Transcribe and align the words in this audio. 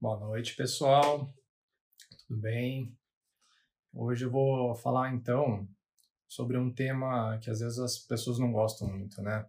Boa 0.00 0.16
noite, 0.16 0.54
pessoal. 0.54 1.28
Tudo 2.28 2.40
bem? 2.40 2.96
Hoje 3.92 4.26
eu 4.26 4.30
vou 4.30 4.72
falar 4.76 5.12
então 5.12 5.68
sobre 6.28 6.56
um 6.56 6.72
tema 6.72 7.36
que 7.38 7.50
às 7.50 7.58
vezes 7.58 7.80
as 7.80 7.98
pessoas 7.98 8.38
não 8.38 8.52
gostam 8.52 8.86
muito, 8.86 9.20
né? 9.20 9.44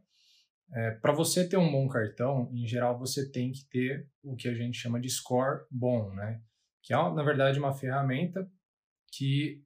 É, 0.74 0.90
Para 0.90 1.14
você 1.14 1.48
ter 1.48 1.58
um 1.58 1.72
bom 1.72 1.88
cartão, 1.88 2.50
em 2.52 2.66
geral 2.66 2.98
você 2.98 3.30
tem 3.30 3.52
que 3.52 3.64
ter 3.66 4.10
o 4.24 4.36
que 4.36 4.48
a 4.48 4.54
gente 4.56 4.76
chama 4.76 5.00
de 5.00 5.08
score 5.08 5.68
bom, 5.70 6.12
né? 6.16 6.42
Que 6.82 6.96
é, 6.96 6.98
na 6.98 7.22
verdade, 7.22 7.60
uma 7.60 7.76
ferramenta 7.76 8.52
que 9.12 9.64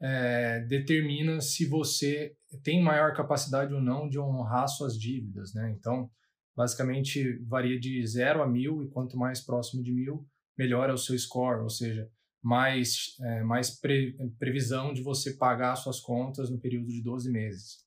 é, 0.00 0.60
determina 0.60 1.40
se 1.40 1.66
você 1.66 2.36
tem 2.62 2.80
maior 2.80 3.12
capacidade 3.12 3.74
ou 3.74 3.80
não 3.80 4.08
de 4.08 4.20
honrar 4.20 4.68
suas 4.68 4.96
dívidas, 4.96 5.52
né? 5.52 5.74
Então, 5.76 6.08
basicamente 6.56 7.38
varia 7.46 7.78
de 7.78 8.06
0 8.06 8.42
a 8.42 8.46
1000 8.46 8.82
e 8.82 8.88
quanto 8.88 9.16
mais 9.16 9.40
próximo 9.40 9.82
de 9.82 9.92
1000, 9.92 10.24
melhor 10.56 10.90
é 10.90 10.92
o 10.92 10.98
seu 10.98 11.18
score, 11.18 11.62
ou 11.62 11.70
seja, 11.70 12.08
mais, 12.42 13.16
é, 13.20 13.42
mais 13.42 13.70
pre, 13.78 14.16
previsão 14.38 14.92
de 14.92 15.02
você 15.02 15.34
pagar 15.34 15.76
suas 15.76 16.00
contas 16.00 16.50
no 16.50 16.58
período 16.58 16.88
de 16.88 17.02
12 17.02 17.30
meses. 17.30 17.78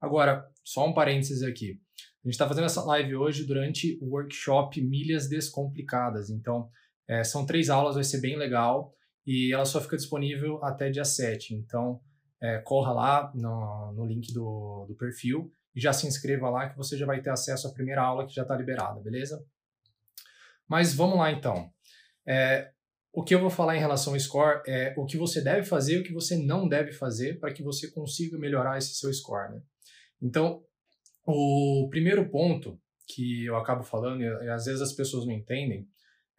Agora, 0.00 0.46
só 0.62 0.86
um 0.86 0.92
parênteses 0.92 1.42
aqui. 1.42 1.80
A 2.24 2.28
gente 2.28 2.34
está 2.34 2.48
fazendo 2.48 2.64
essa 2.64 2.82
live 2.84 3.16
hoje 3.16 3.44
durante 3.44 3.98
o 4.02 4.10
workshop 4.10 4.80
Milhas 4.82 5.28
Descomplicadas. 5.28 6.30
Então, 6.30 6.68
é, 7.08 7.22
são 7.22 7.46
três 7.46 7.70
aulas, 7.70 7.94
vai 7.94 8.04
ser 8.04 8.20
bem 8.20 8.36
legal 8.36 8.94
e 9.26 9.52
ela 9.52 9.64
só 9.64 9.80
fica 9.80 9.96
disponível 9.96 10.62
até 10.62 10.90
dia 10.90 11.04
7. 11.04 11.54
Então, 11.54 12.00
é, 12.42 12.58
corra 12.58 12.92
lá 12.92 13.32
no, 13.34 13.92
no 13.92 14.04
link 14.04 14.32
do, 14.32 14.86
do 14.88 14.94
perfil 14.94 15.50
e 15.74 15.80
já 15.80 15.92
se 15.92 16.06
inscreva 16.06 16.48
lá 16.48 16.68
que 16.68 16.76
você 16.76 16.96
já 16.96 17.06
vai 17.06 17.20
ter 17.20 17.30
acesso 17.30 17.66
à 17.66 17.72
primeira 17.72 18.02
aula 18.02 18.26
que 18.26 18.34
já 18.34 18.42
está 18.42 18.56
liberada, 18.56 19.00
beleza? 19.00 19.44
Mas 20.68 20.94
vamos 20.94 21.18
lá 21.18 21.30
então. 21.30 21.70
É, 22.26 22.70
o 23.12 23.22
que 23.22 23.34
eu 23.34 23.40
vou 23.40 23.50
falar 23.50 23.76
em 23.76 23.80
relação 23.80 24.12
ao 24.12 24.20
score 24.20 24.62
é 24.66 24.94
o 24.96 25.04
que 25.04 25.16
você 25.16 25.40
deve 25.40 25.66
fazer 25.66 25.96
e 25.96 26.00
o 26.00 26.02
que 26.04 26.12
você 26.12 26.36
não 26.36 26.68
deve 26.68 26.92
fazer 26.92 27.38
para 27.38 27.52
que 27.52 27.62
você 27.62 27.90
consiga 27.90 28.38
melhorar 28.38 28.78
esse 28.78 28.94
seu 28.94 29.12
score. 29.12 29.52
Né? 29.52 29.62
Então, 30.22 30.62
o 31.26 31.88
primeiro 31.90 32.28
ponto 32.28 32.80
que 33.06 33.44
eu 33.44 33.56
acabo 33.56 33.82
falando, 33.82 34.22
e 34.22 34.48
às 34.48 34.64
vezes 34.64 34.80
as 34.80 34.92
pessoas 34.92 35.26
não 35.26 35.32
entendem, 35.32 35.86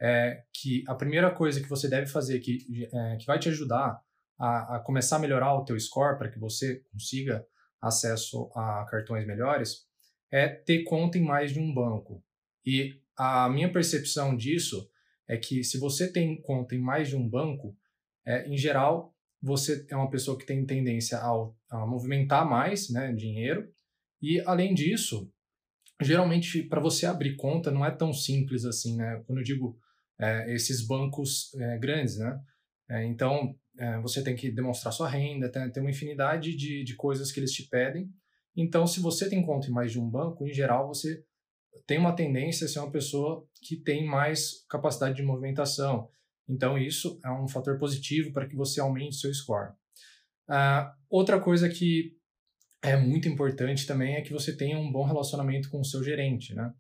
é 0.02 0.44
que 0.54 0.84
a 0.88 0.96
primeira 0.96 1.32
coisa 1.32 1.62
que 1.62 1.70
você 1.70 1.88
deve 1.88 2.08
fazer 2.08 2.40
que, 2.40 2.90
é, 2.92 3.16
que 3.18 3.26
vai 3.26 3.40
te 3.40 3.50
ajudar 3.50 4.02
a, 4.38 4.76
a 4.76 4.80
começar 4.80 5.16
a 5.16 5.20
melhorar 5.20 5.54
o 5.56 5.64
teu 5.64 5.80
score 5.80 6.18
para 6.18 6.30
que 6.30 6.40
você 6.40 6.82
consiga 6.92 7.46
acesso 7.88 8.50
a 8.56 8.86
cartões 8.90 9.26
melhores 9.26 9.86
é 10.32 10.48
ter 10.48 10.84
conta 10.84 11.18
em 11.18 11.24
mais 11.24 11.52
de 11.52 11.60
um 11.60 11.74
banco. 11.74 12.24
E 12.66 13.00
a 13.16 13.48
minha 13.50 13.72
percepção 13.72 14.36
disso 14.36 14.90
é 15.28 15.38
que 15.38 15.64
se 15.64 15.78
você 15.78 16.12
tem 16.12 16.42
conta 16.42 16.76
em 16.76 16.80
mais 16.80 17.10
de 17.10 17.16
um 17.16 17.28
banco, 17.28 17.78
é, 18.26 18.48
em 18.48 18.58
geral, 18.58 19.16
você 19.42 19.86
é 19.90 19.96
uma 19.96 20.10
pessoa 20.10 20.38
que 20.38 20.46
tem 20.46 20.66
tendência 20.66 21.20
ao, 21.20 21.56
a 21.70 21.86
movimentar 21.86 22.48
mais 22.50 22.90
né, 22.90 23.14
dinheiro. 23.14 23.72
E, 24.22 24.42
além 24.42 24.74
disso, 24.74 25.32
geralmente, 26.02 26.64
para 26.64 26.82
você 26.82 27.06
abrir 27.06 27.36
conta, 27.36 27.70
não 27.70 27.86
é 27.86 27.92
tão 27.92 28.12
simples 28.12 28.66
assim. 28.66 28.98
Né? 28.98 29.24
Quando 29.26 29.40
eu 29.40 29.44
digo 29.44 29.80
é, 30.20 30.54
esses 30.54 30.86
bancos 30.86 31.54
é, 31.56 31.78
grandes, 31.78 32.18
né? 32.18 32.40
É, 32.90 33.06
então, 33.06 33.56
é, 33.78 34.00
você 34.00 34.24
tem 34.24 34.36
que 34.36 34.52
demonstrar 34.52 34.92
sua 34.94 35.10
renda, 35.10 35.50
tem, 35.50 35.70
tem 35.72 35.84
uma 35.84 35.90
infinidade 35.90 36.56
de, 36.56 36.84
de 36.84 36.96
coisas 36.96 37.32
que 37.32 37.40
eles 37.40 37.52
te 37.52 37.64
pedem. 37.68 38.10
Então, 38.56 38.88
se 38.88 39.00
você 39.00 39.30
tem 39.30 39.46
conta 39.46 39.68
em 39.68 39.72
mais 39.72 39.92
de 39.92 40.00
um 40.00 40.10
banco, 40.10 40.48
em 40.48 40.54
geral, 40.54 40.88
você 40.88 41.24
tem 41.86 41.98
uma 41.98 42.16
tendência 42.16 42.66
a 42.66 42.68
ser 42.70 42.80
uma 42.80 42.92
pessoa 42.92 43.46
que 43.62 43.76
tem 43.76 44.06
mais 44.06 44.66
capacidade 44.70 45.16
de 45.16 45.24
movimentação. 45.24 46.10
Então, 46.48 46.78
isso 46.78 47.20
é 47.24 47.32
um 47.32 47.48
fator 47.48 47.78
positivo 47.78 48.32
para 48.32 48.48
que 48.48 48.56
você 48.56 48.80
aumente 48.80 49.16
seu 49.16 49.34
score. 49.34 49.74
Uh, 50.48 50.94
outra 51.10 51.40
coisa 51.40 51.68
que 51.68 52.16
é 52.82 52.96
muito 52.96 53.28
importante 53.28 53.86
também 53.86 54.16
é 54.16 54.22
que 54.22 54.32
você 54.32 54.56
tenha 54.56 54.78
um 54.78 54.92
bom 54.92 55.04
relacionamento 55.04 55.70
com 55.70 55.80
o 55.80 55.86
seu 55.86 56.04
gerente, 56.04 56.54
né? 56.54 56.72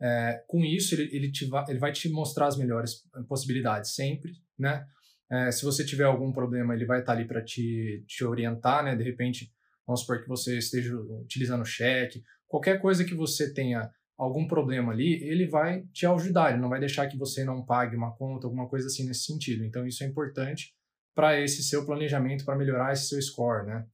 É, 0.00 0.44
com 0.48 0.64
isso, 0.64 0.96
ele, 0.96 1.14
ele, 1.14 1.32
va 1.48 1.64
ele 1.68 1.78
vai 1.78 1.92
te 1.92 2.08
mostrar 2.08 2.48
as 2.48 2.56
melhores 2.56 3.08
possibilidades 3.28 3.94
sempre, 3.94 4.32
né? 4.58 4.84
É, 5.30 5.50
se 5.50 5.64
você 5.64 5.84
tiver 5.84 6.04
algum 6.04 6.32
problema, 6.32 6.74
ele 6.74 6.84
vai 6.84 7.00
estar 7.00 7.12
ali 7.12 7.26
para 7.26 7.42
te, 7.42 8.04
te 8.06 8.24
orientar, 8.24 8.84
né? 8.84 8.94
De 8.94 9.02
repente, 9.02 9.50
vamos 9.86 10.00
supor 10.00 10.22
que 10.22 10.28
você 10.28 10.58
esteja 10.58 10.94
utilizando 10.96 11.64
cheque, 11.64 12.22
qualquer 12.46 12.80
coisa 12.80 13.04
que 13.04 13.14
você 13.14 13.52
tenha 13.52 13.90
algum 14.16 14.46
problema 14.46 14.92
ali, 14.92 15.22
ele 15.24 15.46
vai 15.46 15.82
te 15.92 16.06
ajudar, 16.06 16.50
ele 16.50 16.60
não 16.60 16.68
vai 16.68 16.78
deixar 16.78 17.08
que 17.08 17.16
você 17.16 17.44
não 17.44 17.64
pague 17.64 17.96
uma 17.96 18.14
conta, 18.14 18.46
alguma 18.46 18.68
coisa 18.68 18.86
assim 18.86 19.06
nesse 19.06 19.24
sentido. 19.24 19.64
Então, 19.64 19.86
isso 19.86 20.04
é 20.04 20.06
importante 20.06 20.74
para 21.14 21.40
esse 21.40 21.62
seu 21.62 21.84
planejamento, 21.84 22.44
para 22.44 22.56
melhorar 22.56 22.92
esse 22.92 23.08
seu 23.08 23.20
score, 23.20 23.66
né? 23.66 23.86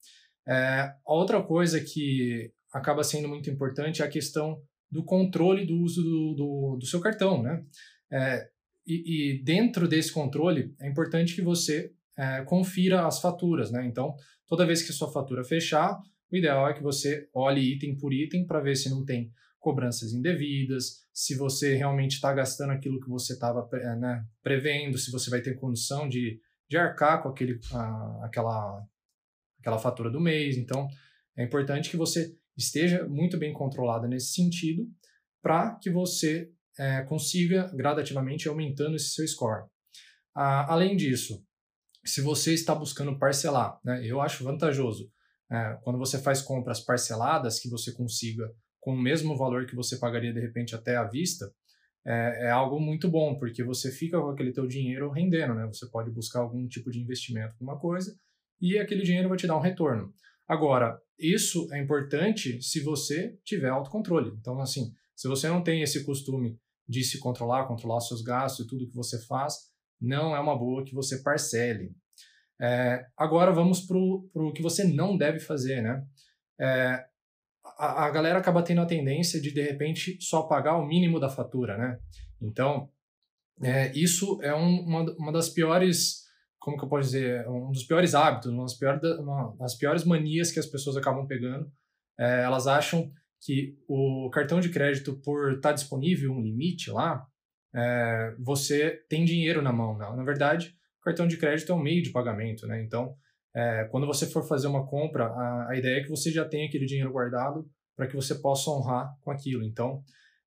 É, 0.47 0.95
a 1.07 1.13
outra 1.13 1.43
coisa 1.43 1.81
que 1.81 2.53
acaba 2.73 3.05
sendo 3.05 3.29
muito 3.29 3.51
importante 3.51 4.03
é 4.03 4.05
a 4.05 4.11
questão 4.11 4.61
do 4.91 5.05
controle 5.05 5.67
do 5.67 5.79
uso 5.79 6.03
do, 6.03 6.35
do, 6.35 6.77
do 6.81 6.87
seu 6.87 7.01
cartão, 7.01 7.43
né? 7.43 7.63
É, 8.11 8.49
e, 8.89 9.35
e, 9.35 9.43
dentro 9.43 9.87
desse 9.87 10.11
controle, 10.11 10.75
é 10.81 10.89
importante 10.89 11.35
que 11.35 11.43
você 11.43 11.93
é, 12.17 12.43
confira 12.43 13.07
as 13.07 13.21
faturas, 13.21 13.71
né? 13.71 13.87
Então, 13.87 14.15
toda 14.47 14.67
vez 14.67 14.83
que 14.83 14.93
sua 14.93 15.13
fatura 15.13 15.45
fechar, 15.45 15.99
o 16.33 16.37
ideal 16.37 16.69
é 16.69 16.75
que 16.75 16.83
você 16.83 17.29
olhe 17.35 17.75
item 17.75 17.97
por 17.97 18.13
item 18.13 18.47
para 18.47 18.61
ver 18.61 18.77
se 18.77 18.89
não 18.89 19.05
tem 19.05 19.31
cobranças 19.59 20.13
indevidas, 20.13 21.03
se 21.13 21.37
você 21.37 21.75
realmente 21.75 22.13
está 22.13 22.33
gastando 22.33 22.71
aquilo 22.71 23.01
que 23.01 23.09
você 23.09 23.35
estava 23.35 23.69
é, 23.75 23.97
né, 23.97 24.25
prevendo, 24.43 24.97
se 24.97 25.11
você 25.11 25.29
vai 25.29 25.43
ter 25.43 25.59
condição 25.59 26.09
de, 26.09 26.41
de 26.69 26.77
arcar 26.77 27.23
com 27.23 27.29
aquele, 27.29 27.59
a, 27.73 28.25
aquela, 28.25 28.83
aquela 29.61 29.79
fatura 29.79 30.11
do 30.11 30.21
mês. 30.21 30.57
Então, 30.57 30.89
é 31.37 31.45
importante 31.45 31.91
que 31.91 31.97
você 31.97 32.35
esteja 32.57 33.07
muito 33.07 33.37
bem 33.37 33.53
controlada 33.53 34.09
nesse 34.09 34.33
sentido 34.33 34.87
para 35.43 35.77
que 35.77 35.91
você 35.91 36.51
é, 36.79 37.03
consiga 37.03 37.71
gradativamente 37.75 38.49
aumentando 38.49 38.97
esse 38.97 39.11
seu 39.11 39.27
score. 39.27 39.67
Ah, 40.35 40.73
além 40.73 40.97
disso, 40.97 41.43
se 42.05 42.21
você 42.21 42.55
está 42.55 42.75
buscando 42.75 43.19
parcelar, 43.19 43.79
né, 43.85 44.07
eu 44.07 44.21
acho 44.21 44.45
vantajoso 44.45 45.11
é, 45.51 45.79
quando 45.83 45.99
você 45.99 46.19
faz 46.19 46.43
compras 46.43 46.81
parceladas 46.81 47.59
que 47.59 47.69
você 47.69 47.93
consiga 47.93 48.51
com 48.81 48.93
o 48.93 49.01
mesmo 49.01 49.37
valor 49.37 49.67
que 49.67 49.75
você 49.75 49.99
pagaria 49.99 50.33
de 50.33 50.41
repente 50.41 50.75
até 50.75 50.97
à 50.97 51.05
vista, 51.05 51.53
é, 52.07 52.47
é, 52.47 52.51
algo 52.51 52.81
muito 52.81 53.09
bom, 53.09 53.37
porque 53.39 53.63
você 53.63 53.91
fica 53.91 54.19
com 54.21 54.29
aquele 54.29 54.53
teu 54.53 54.67
dinheiro 54.67 55.11
rendendo, 55.11 55.55
né? 55.55 55.67
Você 55.67 55.87
pode 55.91 56.11
buscar 56.11 56.41
algum 56.41 56.67
tipo 56.67 56.91
de 56.91 57.01
investimento, 57.01 57.53
alguma 57.53 57.79
coisa, 57.79 58.17
e 58.61 58.79
aquele 58.79 59.03
dinheiro 59.03 59.29
vai 59.29 59.37
te 59.37 59.47
dar 59.47 59.57
um 59.57 59.61
retorno. 59.61 60.13
Agora, 60.47 60.99
isso 61.19 61.69
é 61.73 61.83
importante 61.83 62.63
se 62.63 62.81
você 62.81 63.37
tiver 63.45 63.69
autocontrole. 63.69 64.33
Então, 64.41 64.59
assim, 64.61 64.93
se 65.15 65.29
você 65.29 65.49
não 65.49 65.63
tem 65.63 65.83
esse 65.83 66.05
costume 66.05 66.59
de 66.89 67.05
se 67.05 67.19
controlar, 67.19 67.67
controlar 67.67 68.01
seus 68.01 68.23
gastos 68.23 68.65
e 68.65 68.69
tudo 68.69 68.89
que 68.89 68.97
você 68.97 69.19
faz, 69.27 69.55
não 70.01 70.35
é 70.35 70.41
uma 70.41 70.57
boa 70.57 70.85
que 70.85 70.95
você 70.95 71.23
parcele. 71.23 71.93
É, 72.61 73.05
agora 73.17 73.53
vamos 73.53 73.83
para 73.83 73.97
o 73.97 74.53
que 74.53 74.63
você 74.63 74.85
não 74.85 75.17
deve 75.17 75.39
fazer, 75.39 75.83
né? 75.83 76.05
É, 76.61 77.05
a, 77.77 78.07
a 78.07 78.11
galera 78.11 78.39
acaba 78.39 78.63
tendo 78.63 78.81
a 78.81 78.87
tendência 78.87 79.41
de, 79.41 79.53
de 79.53 79.63
repente, 79.63 80.19
só 80.21 80.43
pagar 80.43 80.77
o 80.79 80.87
mínimo 80.87 81.21
da 81.21 81.29
fatura, 81.29 81.77
né? 81.77 81.99
Então, 82.41 82.91
é, 83.63 83.93
isso 83.97 84.41
é 84.43 84.55
um, 84.55 84.81
uma, 84.81 85.03
uma 85.19 85.33
das 85.33 85.49
piores, 85.49 86.25
como 86.59 86.77
que 86.77 86.85
eu 86.85 86.89
posso 86.89 87.11
dizer, 87.11 87.47
um 87.49 87.71
dos 87.71 87.85
piores 87.85 88.15
hábitos, 88.15 88.51
uma 88.51 88.63
das 88.63 88.75
piores, 88.77 89.03
uma 89.19 89.57
piores 89.79 90.05
manias 90.05 90.51
que 90.51 90.59
as 90.59 90.67
pessoas 90.67 90.97
acabam 90.97 91.27
pegando. 91.27 91.71
É, 92.19 92.43
elas 92.43 92.67
acham 92.67 93.13
que 93.41 93.77
o 93.89 94.29
cartão 94.31 94.61
de 94.61 94.69
crédito, 94.69 95.17
por 95.23 95.53
estar 95.53 95.71
tá 95.71 95.75
disponível 95.75 96.33
um 96.33 96.43
limite 96.43 96.91
lá, 96.91 97.27
é, 97.75 98.35
você 98.39 99.05
tem 99.09 99.25
dinheiro 99.25 99.63
na 99.63 99.73
mão. 99.73 99.97
Não. 99.97 100.17
Na 100.17 100.25
verdade, 100.25 100.75
o 101.01 101.05
cartão 101.05 101.27
de 101.27 101.37
crédito 101.37 101.73
é 101.73 101.75
um 101.75 101.83
meio 101.83 102.03
de 102.03 102.11
pagamento, 102.11 102.67
né? 102.67 102.83
Então, 102.83 103.15
é, 103.55 103.85
quando 103.91 104.07
você 104.07 104.27
for 104.27 104.47
fazer 104.47 104.67
uma 104.67 104.87
compra, 104.87 105.27
a, 105.27 105.71
a, 105.71 105.77
ideia 105.77 106.01
é 106.01 106.03
que 106.03 106.11
você 106.11 106.31
já 106.31 106.45
tenha 106.45 106.67
aquele 106.67 106.87
dinheiro 106.87 107.13
guardado 107.13 107.69
para 107.97 108.07
que 108.07 108.15
você 108.15 108.35
possa 108.35 108.71
honrar 108.71 109.13
com 109.21 109.31
aquilo. 109.31 109.65
Então, 109.65 110.03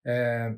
é, 0.06 0.56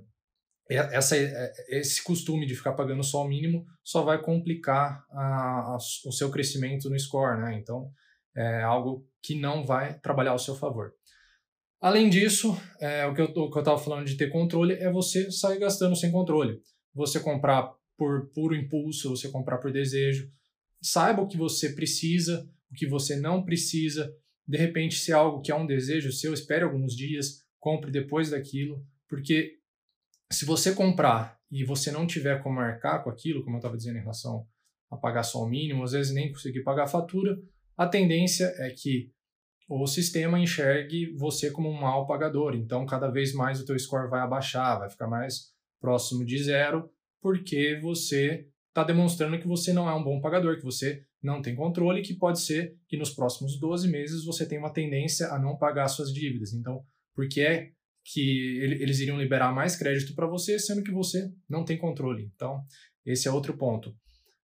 essa, 0.70 1.18
é, 1.18 1.52
esse 1.70 2.04
costume 2.04 2.46
de 2.46 2.56
ficar 2.56 2.74
pagando 2.74 3.04
só 3.04 3.24
o 3.24 3.28
mínimo 3.28 3.66
só 3.84 4.04
vai 4.04 4.22
complicar 4.22 5.04
a, 5.12 5.74
a, 5.74 5.78
o 5.78 6.12
seu 6.12 6.32
crescimento 6.32 6.90
no 6.90 7.00
score, 7.00 7.42
né? 7.42 7.58
Então, 7.58 7.92
é 8.36 8.64
algo 8.64 9.08
que 9.22 9.40
não 9.40 9.64
vai 9.64 10.00
trabalhar 10.00 10.32
ao 10.32 10.40
seu 10.40 10.56
favor. 10.56 10.94
Além 11.84 12.10
disso, 12.10 12.58
é, 12.80 13.06
o 13.06 13.14
que 13.14 13.20
eu 13.20 13.60
estava 13.60 13.78
falando 13.78 14.06
de 14.06 14.16
ter 14.16 14.30
controle 14.30 14.76
é 14.76 14.90
você 14.90 15.30
sair 15.30 15.60
gastando 15.60 15.98
sem 15.98 16.14
controle. 16.14 16.62
Você 16.96 17.20
comprar 17.20 17.74
por 17.98 18.30
puro 18.30 18.56
impulso, 18.56 19.10
você 19.10 19.28
comprar 19.28 19.58
por 19.58 19.70
desejo. 19.70 20.32
Saiba 20.82 21.22
o 21.22 21.28
que 21.28 21.36
você 21.36 21.74
precisa, 21.74 22.50
o 22.72 22.74
que 22.74 22.88
você 22.88 23.18
não 23.18 23.44
precisa. 23.44 24.16
De 24.48 24.58
repente, 24.58 24.96
se 24.96 25.12
é 25.12 25.14
algo 25.14 25.42
que 25.42 25.52
é 25.52 25.56
um 25.56 25.68
desejo 25.68 26.10
seu, 26.14 26.34
espere 26.34 26.64
alguns 26.64 26.96
dias, 26.96 27.44
compre 27.60 27.92
depois 27.92 28.30
daquilo, 28.30 28.82
porque 29.10 29.58
se 30.32 30.46
você 30.46 30.74
comprar 30.74 31.38
e 31.52 31.66
você 31.66 31.92
não 31.92 32.08
tiver 32.08 32.42
como 32.42 32.56
marcar 32.56 33.04
com 33.04 33.10
aquilo, 33.10 33.44
como 33.44 33.58
eu 33.58 33.60
estava 33.60 33.76
dizendo 33.76 33.98
em 33.98 34.04
relação 34.04 34.48
a 34.90 34.96
pagar 34.96 35.24
só 35.24 35.44
o 35.44 35.50
mínimo, 35.50 35.84
às 35.84 35.92
vezes 35.92 36.14
nem 36.14 36.32
conseguir 36.32 36.64
pagar 36.64 36.86
a 36.86 36.88
fatura, 36.88 37.38
a 37.76 37.86
tendência 37.86 38.46
é 38.60 38.70
que 38.70 39.12
o 39.68 39.86
sistema 39.88 40.40
enxergue 40.40 41.14
você 41.16 41.52
como 41.52 41.70
um 41.70 41.80
mau 41.80 42.06
pagador. 42.06 42.56
Então, 42.56 42.86
cada 42.86 43.10
vez 43.10 43.34
mais 43.34 43.60
o 43.60 43.66
teu 43.66 43.78
score 43.78 44.10
vai 44.10 44.22
abaixar, 44.22 44.80
vai 44.80 44.90
ficar 44.90 45.08
mais 45.08 45.52
próximo 45.80 46.26
de 46.26 46.42
zero, 46.44 46.90
porque 47.22 47.80
você 47.82 48.48
está 48.70 48.84
demonstrando 48.84 49.40
que 49.40 49.48
você 49.48 49.72
não 49.72 49.90
é 49.90 49.94
um 49.94 50.04
bom 50.04 50.20
pagador, 50.20 50.58
que 50.58 50.64
você 50.64 51.04
não 51.22 51.42
tem 51.42 51.56
controle, 51.56 52.02
que 52.02 52.14
pode 52.14 52.42
ser 52.42 52.76
que 52.88 52.98
nos 52.98 53.12
próximos 53.12 53.60
12 53.60 53.88
meses 53.88 54.26
você 54.26 54.46
tenha 54.46 54.60
uma 54.60 54.74
tendência 54.74 55.28
a 55.28 55.40
não 55.40 55.58
pagar 55.58 55.88
suas 55.88 56.14
dívidas. 56.14 56.54
Então, 56.54 56.84
por 57.16 57.28
que 57.28 57.42
é 57.42 57.72
que 58.04 58.58
eles 58.60 59.00
iriam 59.00 59.18
liberar 59.18 59.54
mais 59.54 59.76
crédito 59.76 60.14
para 60.14 60.28
você, 60.28 60.60
sendo 60.60 60.84
que 60.84 60.92
você 60.92 61.32
não 61.50 61.64
tem 61.64 61.78
controle? 61.78 62.30
Então, 62.36 62.62
esse 63.06 63.28
é 63.28 63.32
outro 63.32 63.56
ponto. 63.56 63.96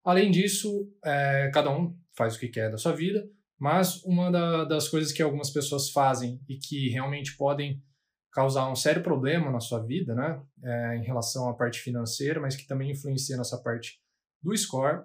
Além 0.04 0.31
disso, 0.31 0.89
é, 1.04 1.51
cada 1.54 1.75
um 1.75 1.94
faz 2.15 2.36
o 2.36 2.39
que 2.39 2.48
quer 2.48 2.72
da 2.72 2.77
sua 2.77 2.94
vida, 2.94 3.27
mas 3.60 4.02
uma 4.04 4.32
da, 4.32 4.64
das 4.64 4.88
coisas 4.88 5.12
que 5.12 5.22
algumas 5.22 5.50
pessoas 5.50 5.90
fazem 5.90 6.40
e 6.48 6.58
que 6.58 6.90
realmente 6.90 7.36
podem 7.36 7.84
causar 8.32 8.72
um 8.72 8.76
sério 8.76 9.04
problema 9.04 9.52
na 9.52 9.60
sua 9.60 9.84
vida, 9.86 10.16
né, 10.16 10.42
é, 10.64 10.98
em 10.98 11.04
relação 11.04 11.50
à 11.50 11.54
parte 11.54 11.80
financeira, 11.80 12.40
mas 12.40 12.56
que 12.56 12.68
também 12.68 12.92
influencia 12.92 13.36
nessa 13.36 13.58
parte 13.62 14.00
do 14.42 14.56
score, 14.56 15.04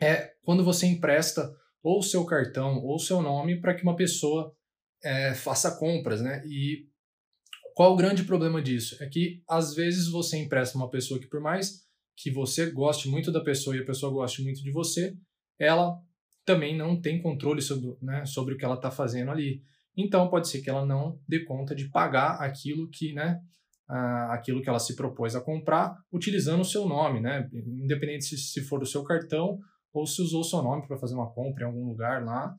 é 0.00 0.34
quando 0.42 0.64
você 0.64 0.86
empresta 0.86 1.54
ou 1.82 2.02
seu 2.02 2.24
cartão 2.26 2.82
ou 2.84 2.98
seu 2.98 3.22
nome 3.22 3.60
para 3.60 3.74
que 3.74 3.82
uma 3.82 3.96
pessoa 3.96 4.54
é, 5.02 5.34
faça 5.34 5.78
compras, 5.78 6.20
né? 6.20 6.42
E 6.46 6.86
qual 7.74 7.92
o 7.92 7.96
grande 7.96 8.24
problema 8.24 8.60
disso? 8.60 9.02
É 9.02 9.08
que 9.08 9.42
às 9.48 9.74
vezes 9.74 10.08
você 10.08 10.36
empresta 10.36 10.76
uma 10.76 10.90
pessoa 10.90 11.18
que, 11.18 11.26
por 11.26 11.40
mais 11.40 11.86
que 12.16 12.30
você 12.30 12.70
goste 12.70 13.08
muito 13.08 13.32
da 13.32 13.42
pessoa 13.42 13.74
e 13.76 13.80
a 13.80 13.84
pessoa 13.84 14.12
goste 14.12 14.42
muito 14.42 14.62
de 14.62 14.70
você, 14.70 15.16
ela 15.58 15.98
também 16.44 16.76
não 16.76 17.00
tem 17.00 17.20
controle 17.20 17.60
sobre, 17.60 17.96
né, 18.02 18.24
sobre 18.24 18.54
o 18.54 18.56
que 18.56 18.64
ela 18.64 18.74
está 18.74 18.90
fazendo 18.90 19.30
ali. 19.30 19.62
Então 19.96 20.28
pode 20.28 20.48
ser 20.48 20.62
que 20.62 20.70
ela 20.70 20.86
não 20.86 21.20
dê 21.28 21.44
conta 21.44 21.74
de 21.74 21.88
pagar 21.88 22.40
aquilo 22.40 22.88
que, 22.90 23.12
né, 23.12 23.40
aquilo 24.30 24.62
que 24.62 24.68
ela 24.68 24.78
se 24.78 24.94
propôs 24.94 25.34
a 25.34 25.40
comprar 25.40 25.96
utilizando 26.12 26.60
o 26.60 26.64
seu 26.64 26.86
nome, 26.86 27.20
né? 27.20 27.48
Independente 27.52 28.24
se, 28.24 28.38
se 28.38 28.60
for 28.62 28.80
o 28.82 28.86
seu 28.86 29.02
cartão 29.02 29.58
ou 29.92 30.06
se 30.06 30.22
usou 30.22 30.40
o 30.40 30.44
seu 30.44 30.62
nome 30.62 30.86
para 30.86 30.96
fazer 30.96 31.14
uma 31.14 31.32
compra 31.32 31.64
em 31.64 31.66
algum 31.66 31.84
lugar 31.86 32.24
lá. 32.24 32.54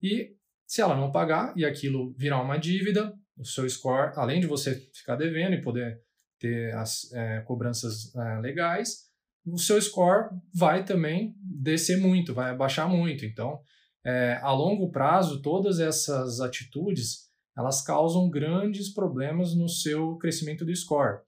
E 0.00 0.36
se 0.66 0.80
ela 0.80 0.96
não 0.96 1.10
pagar 1.10 1.52
e 1.56 1.64
aquilo 1.64 2.14
virar 2.16 2.40
uma 2.40 2.56
dívida, 2.56 3.12
o 3.36 3.44
seu 3.44 3.68
score, 3.68 4.12
além 4.14 4.40
de 4.40 4.46
você 4.46 4.74
ficar 4.94 5.16
devendo 5.16 5.54
e 5.54 5.62
poder 5.62 6.00
ter 6.38 6.72
as 6.74 7.12
é, 7.12 7.40
cobranças 7.40 8.14
é, 8.14 8.38
legais, 8.40 9.07
o 9.52 9.58
seu 9.58 9.80
score 9.80 10.30
vai 10.54 10.84
também 10.84 11.34
descer 11.40 11.98
muito, 11.98 12.34
vai 12.34 12.50
abaixar 12.50 12.88
muito. 12.88 13.24
Então, 13.24 13.60
é, 14.04 14.38
a 14.42 14.52
longo 14.52 14.90
prazo, 14.90 15.42
todas 15.42 15.80
essas 15.80 16.40
atitudes 16.40 17.28
elas 17.56 17.82
causam 17.82 18.30
grandes 18.30 18.92
problemas 18.94 19.54
no 19.56 19.68
seu 19.68 20.16
crescimento 20.16 20.64
do 20.64 20.74
score. 20.74 21.18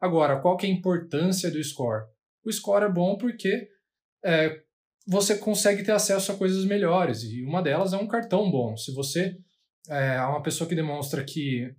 Agora, 0.00 0.40
qual 0.40 0.56
que 0.56 0.64
é 0.64 0.70
a 0.70 0.72
importância 0.72 1.50
do 1.50 1.62
score? 1.62 2.04
O 2.44 2.52
score 2.52 2.84
é 2.84 2.88
bom 2.88 3.16
porque 3.16 3.68
é, 4.24 4.60
você 5.06 5.36
consegue 5.36 5.82
ter 5.82 5.92
acesso 5.92 6.30
a 6.30 6.36
coisas 6.36 6.64
melhores 6.64 7.24
e 7.24 7.42
uma 7.42 7.60
delas 7.60 7.92
é 7.92 7.96
um 7.96 8.06
cartão 8.06 8.48
bom. 8.50 8.76
Se 8.76 8.94
você 8.94 9.36
é 9.88 10.20
uma 10.20 10.42
pessoa 10.42 10.68
que 10.68 10.76
demonstra 10.76 11.24
que 11.24 11.74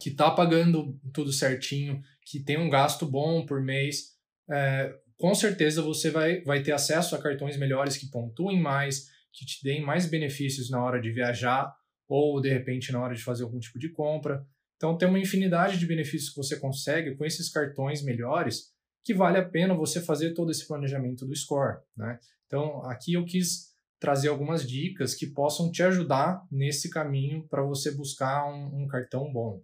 que 0.00 0.10
está 0.10 0.28
pagando 0.28 0.98
tudo 1.12 1.32
certinho, 1.32 2.00
que 2.26 2.42
tem 2.42 2.58
um 2.58 2.68
gasto 2.68 3.06
bom 3.06 3.46
por 3.46 3.62
mês, 3.62 4.13
é, 4.50 4.94
com 5.18 5.34
certeza 5.34 5.82
você 5.82 6.10
vai, 6.10 6.42
vai 6.42 6.62
ter 6.62 6.72
acesso 6.72 7.14
a 7.14 7.22
cartões 7.22 7.56
melhores 7.56 7.96
que 7.96 8.10
pontuem 8.10 8.60
mais, 8.60 9.08
que 9.32 9.44
te 9.44 9.62
deem 9.62 9.82
mais 9.82 10.06
benefícios 10.06 10.70
na 10.70 10.82
hora 10.82 11.00
de 11.00 11.10
viajar 11.10 11.74
ou 12.08 12.40
de 12.40 12.48
repente 12.48 12.92
na 12.92 13.02
hora 13.02 13.14
de 13.14 13.22
fazer 13.22 13.44
algum 13.44 13.58
tipo 13.58 13.78
de 13.78 13.88
compra. 13.90 14.46
Então 14.76 14.96
tem 14.96 15.08
uma 15.08 15.18
infinidade 15.18 15.78
de 15.78 15.86
benefícios 15.86 16.30
que 16.30 16.36
você 16.36 16.58
consegue 16.58 17.16
com 17.16 17.24
esses 17.24 17.48
cartões 17.50 18.02
melhores 18.02 18.72
que 19.04 19.14
vale 19.14 19.38
a 19.38 19.44
pena 19.44 19.74
você 19.74 20.00
fazer 20.00 20.32
todo 20.32 20.50
esse 20.50 20.66
planejamento 20.66 21.26
do 21.26 21.36
score, 21.36 21.78
né? 21.96 22.18
Então 22.46 22.82
aqui 22.84 23.14
eu 23.14 23.24
quis 23.24 23.74
trazer 24.00 24.28
algumas 24.28 24.66
dicas 24.68 25.14
que 25.14 25.26
possam 25.26 25.70
te 25.70 25.82
ajudar 25.82 26.46
nesse 26.50 26.90
caminho 26.90 27.46
para 27.48 27.62
você 27.62 27.90
buscar 27.90 28.46
um, 28.46 28.82
um, 28.82 28.86
cartão 28.86 29.32
bom. 29.32 29.62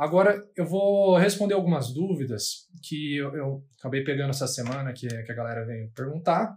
Agora 0.00 0.42
eu 0.56 0.64
vou 0.64 1.18
responder 1.18 1.52
algumas 1.52 1.92
dúvidas 1.92 2.66
que 2.82 3.16
eu, 3.16 3.34
eu 3.34 3.64
acabei 3.78 4.02
pegando 4.02 4.30
essa 4.30 4.46
semana 4.46 4.94
que, 4.94 5.06
que, 5.06 5.30
a 5.30 5.34
galera 5.34 5.66
veio 5.66 5.92
perguntar 5.92 6.56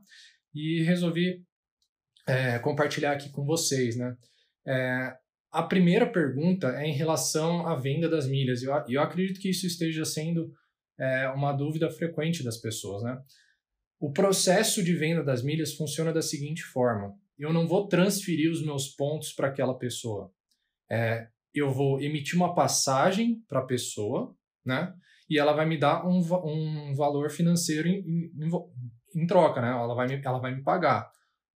e 0.55 0.81
resolvi 0.83 1.43
é, 2.25 2.57
compartilhar 2.59 3.11
aqui 3.11 3.29
com 3.29 3.43
vocês, 3.43 3.97
né? 3.97 4.15
É, 4.65 5.13
a 5.51 5.61
primeira 5.61 6.09
pergunta 6.09 6.69
é 6.69 6.85
em 6.85 6.93
relação 6.93 7.67
à 7.67 7.75
venda 7.75 8.07
das 8.07 8.25
milhas. 8.29 8.61
E 8.61 8.65
eu, 8.65 8.73
eu 8.87 9.01
acredito 9.01 9.41
que 9.41 9.49
isso 9.49 9.67
esteja 9.67 10.05
sendo 10.05 10.49
é, 10.97 11.27
uma 11.27 11.51
dúvida 11.51 11.91
frequente 11.91 12.45
das 12.45 12.55
pessoas. 12.55 13.03
Né? 13.03 13.21
O 13.99 14.13
processo 14.13 14.81
de 14.81 14.95
venda 14.95 15.21
das 15.21 15.43
milhas 15.43 15.73
funciona 15.73 16.13
da 16.13 16.21
seguinte 16.21 16.63
forma: 16.63 17.13
eu 17.37 17.51
não 17.51 17.67
vou 17.67 17.89
transferir 17.89 18.49
os 18.49 18.63
meus 18.63 18.87
pontos 18.87 19.33
para 19.33 19.49
aquela 19.49 19.77
pessoa. 19.77 20.31
É, 20.89 21.27
eu 21.53 21.71
vou 21.71 22.01
emitir 22.01 22.35
uma 22.35 22.55
passagem 22.55 23.41
para 23.47 23.59
a 23.59 23.65
pessoa, 23.65 24.35
né? 24.65 24.93
E 25.29 25.37
ela 25.37 25.53
vai 25.53 25.65
me 25.65 25.77
dar 25.77 26.05
um, 26.05 26.19
um 26.19 26.95
valor 26.95 27.29
financeiro 27.29 27.87
em, 27.87 27.99
em, 27.99 28.31
em 29.15 29.27
troca, 29.27 29.61
né? 29.61 29.69
Ela 29.69 29.93
vai, 29.93 30.07
me, 30.07 30.21
ela 30.23 30.39
vai 30.39 30.53
me 30.53 30.63
pagar. 30.63 31.11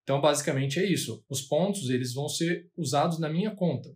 Então, 0.03 0.21
basicamente 0.21 0.80
é 0.80 0.86
isso. 0.86 1.25
Os 1.30 1.42
pontos 1.42 1.89
eles 1.89 2.13
vão 2.13 2.30
ser 2.30 2.69
usados 2.77 3.19
na 3.19 3.27
minha 3.30 3.56
conta. 3.56 3.89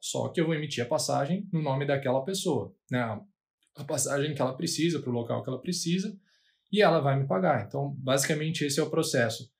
Só 0.00 0.28
que 0.28 0.40
eu 0.40 0.46
vou 0.46 0.54
emitir 0.54 0.82
a 0.82 0.88
passagem 0.88 1.46
no 1.52 1.62
nome 1.62 1.86
daquela 1.86 2.24
pessoa, 2.24 2.74
né? 2.90 3.00
A 3.76 3.84
passagem 3.84 4.34
que 4.34 4.42
ela 4.42 4.56
precisa 4.56 5.00
para 5.00 5.10
o 5.10 5.12
local 5.12 5.42
que 5.42 5.48
ela 5.48 5.60
precisa 5.60 6.18
e 6.72 6.80
ela 6.80 7.00
vai 7.00 7.20
me 7.20 7.26
pagar. 7.26 7.66
Então, 7.66 7.94
basicamente 7.98 8.64
esse 8.64 8.80
é 8.80 8.82
o 8.82 8.90
processo. 8.90 9.50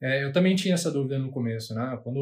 É, 0.00 0.24
eu 0.24 0.32
também 0.32 0.56
tinha 0.56 0.74
essa 0.74 0.90
dúvida 0.90 1.18
no 1.18 1.30
começo, 1.30 1.74
né? 1.74 2.00
Quando 2.02 2.18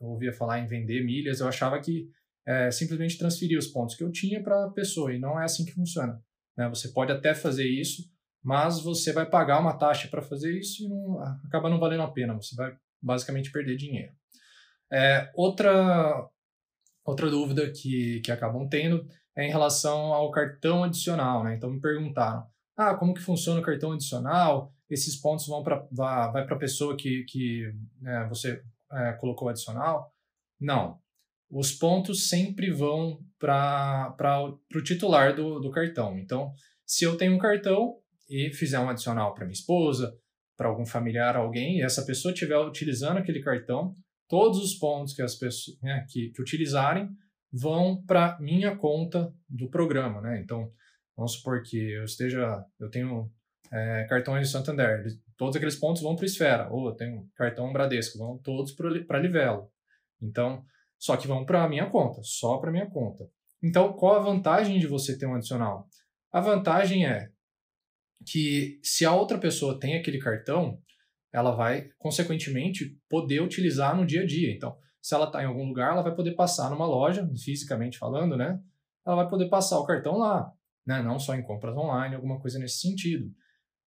eu 0.00 0.08
ouvia 0.08 0.32
falar 0.32 0.60
em 0.60 0.66
vender 0.66 1.04
milhas, 1.04 1.40
eu 1.40 1.48
achava 1.48 1.78
que 1.80 2.08
é, 2.48 2.70
simplesmente 2.70 3.18
transferir 3.18 3.58
os 3.58 3.66
pontos 3.66 3.94
que 3.94 4.02
eu 4.02 4.10
tinha 4.10 4.42
para 4.42 4.64
a 4.64 4.70
pessoa 4.70 5.12
e 5.12 5.18
não 5.18 5.38
é 5.38 5.44
assim 5.44 5.66
que 5.66 5.74
funciona. 5.74 6.18
Né? 6.56 6.66
Você 6.70 6.88
pode 6.88 7.12
até 7.12 7.34
fazer 7.34 7.68
isso, 7.68 8.10
mas 8.42 8.80
você 8.80 9.12
vai 9.12 9.28
pagar 9.28 9.60
uma 9.60 9.76
taxa 9.76 10.08
para 10.08 10.22
fazer 10.22 10.58
isso 10.58 10.82
e 10.82 10.88
não, 10.88 11.20
acaba 11.44 11.68
não 11.68 11.78
valendo 11.78 12.04
a 12.04 12.10
pena, 12.10 12.32
você 12.32 12.56
vai 12.56 12.74
basicamente 13.02 13.52
perder 13.52 13.76
dinheiro. 13.76 14.14
É, 14.90 15.30
outra, 15.34 16.26
outra 17.04 17.28
dúvida 17.28 17.70
que, 17.70 18.20
que 18.20 18.32
acabam 18.32 18.66
tendo 18.66 19.06
é 19.36 19.46
em 19.46 19.50
relação 19.50 20.14
ao 20.14 20.30
cartão 20.30 20.82
adicional, 20.84 21.44
né? 21.44 21.54
Então 21.54 21.70
me 21.70 21.80
perguntaram, 21.80 22.46
ah, 22.74 22.94
como 22.94 23.12
que 23.12 23.20
funciona 23.20 23.60
o 23.60 23.62
cartão 23.62 23.92
adicional? 23.92 24.72
Esses 24.88 25.16
pontos 25.20 25.46
vão 25.46 25.62
para 25.62 25.86
vai 25.92 26.46
para 26.46 26.56
a 26.56 26.58
pessoa 26.58 26.96
que, 26.96 27.24
que 27.24 27.70
né, 28.00 28.26
você 28.26 28.62
é, 28.90 29.12
colocou 29.12 29.50
adicional? 29.50 30.14
Não. 30.58 30.98
Os 31.50 31.72
pontos 31.72 32.28
sempre 32.28 32.70
vão 32.70 33.20
para 33.38 34.14
o 34.74 34.82
titular 34.82 35.34
do, 35.34 35.58
do 35.60 35.70
cartão. 35.70 36.18
Então, 36.18 36.52
se 36.84 37.04
eu 37.04 37.16
tenho 37.16 37.34
um 37.34 37.38
cartão, 37.38 37.96
e 38.28 38.50
fizer 38.52 38.78
um 38.78 38.88
adicional 38.88 39.34
para 39.34 39.44
minha 39.44 39.54
esposa, 39.54 40.14
para 40.56 40.68
algum 40.68 40.84
familiar, 40.84 41.36
alguém, 41.36 41.78
e 41.78 41.82
essa 41.82 42.04
pessoa 42.04 42.32
estiver 42.32 42.58
utilizando 42.58 43.18
aquele 43.18 43.40
cartão, 43.40 43.94
todos 44.28 44.58
os 44.58 44.74
pontos 44.74 45.14
que 45.14 45.22
as 45.22 45.34
pessoas 45.34 45.78
né, 45.80 46.04
que, 46.08 46.30
que 46.30 46.42
utilizarem 46.42 47.08
vão 47.50 48.02
para 48.04 48.38
minha 48.40 48.76
conta 48.76 49.32
do 49.48 49.70
programa, 49.70 50.20
né? 50.20 50.40
Então, 50.42 50.70
vamos 51.16 51.34
supor 51.34 51.62
que 51.62 51.92
eu 51.92 52.04
esteja, 52.04 52.62
eu 52.78 52.90
tenho 52.90 53.32
é, 53.72 54.04
cartões 54.08 54.46
de 54.46 54.52
Santander, 54.52 55.06
todos 55.36 55.56
aqueles 55.56 55.76
pontos 55.76 56.02
vão 56.02 56.14
para 56.14 56.26
Esfera, 56.26 56.68
ou 56.70 56.88
eu 56.88 56.94
tenho 56.94 57.26
cartão 57.34 57.72
Bradesco, 57.72 58.18
vão 58.18 58.36
todos 58.36 58.72
para 58.72 59.18
Livelo. 59.18 59.70
Então, 60.20 60.62
só 60.98 61.16
que 61.16 61.28
vão 61.28 61.44
para 61.44 61.64
a 61.64 61.68
minha 61.68 61.88
conta, 61.88 62.20
só 62.22 62.58
para 62.58 62.72
minha 62.72 62.90
conta. 62.90 63.24
Então, 63.62 63.92
qual 63.92 64.16
a 64.16 64.22
vantagem 64.22 64.78
de 64.78 64.86
você 64.86 65.18
ter 65.18 65.26
um 65.26 65.34
adicional? 65.34 65.88
A 66.32 66.40
vantagem 66.40 67.06
é 67.06 67.30
que 68.26 68.78
se 68.82 69.04
a 69.04 69.14
outra 69.14 69.38
pessoa 69.38 69.78
tem 69.78 69.96
aquele 69.96 70.18
cartão, 70.18 70.80
ela 71.32 71.52
vai, 71.52 71.88
consequentemente, 71.98 72.98
poder 73.08 73.40
utilizar 73.40 73.96
no 73.96 74.06
dia 74.06 74.22
a 74.22 74.26
dia. 74.26 74.52
Então, 74.52 74.76
se 75.00 75.14
ela 75.14 75.26
está 75.26 75.42
em 75.42 75.46
algum 75.46 75.66
lugar, 75.66 75.92
ela 75.92 76.02
vai 76.02 76.14
poder 76.14 76.34
passar 76.34 76.70
numa 76.70 76.86
loja, 76.86 77.28
fisicamente 77.44 77.98
falando, 77.98 78.36
né? 78.36 78.60
Ela 79.06 79.16
vai 79.16 79.28
poder 79.28 79.48
passar 79.48 79.78
o 79.78 79.86
cartão 79.86 80.18
lá, 80.18 80.52
né? 80.86 81.02
Não 81.02 81.18
só 81.18 81.34
em 81.34 81.42
compras 81.42 81.76
online, 81.76 82.14
alguma 82.14 82.40
coisa 82.40 82.58
nesse 82.58 82.80
sentido. 82.80 83.30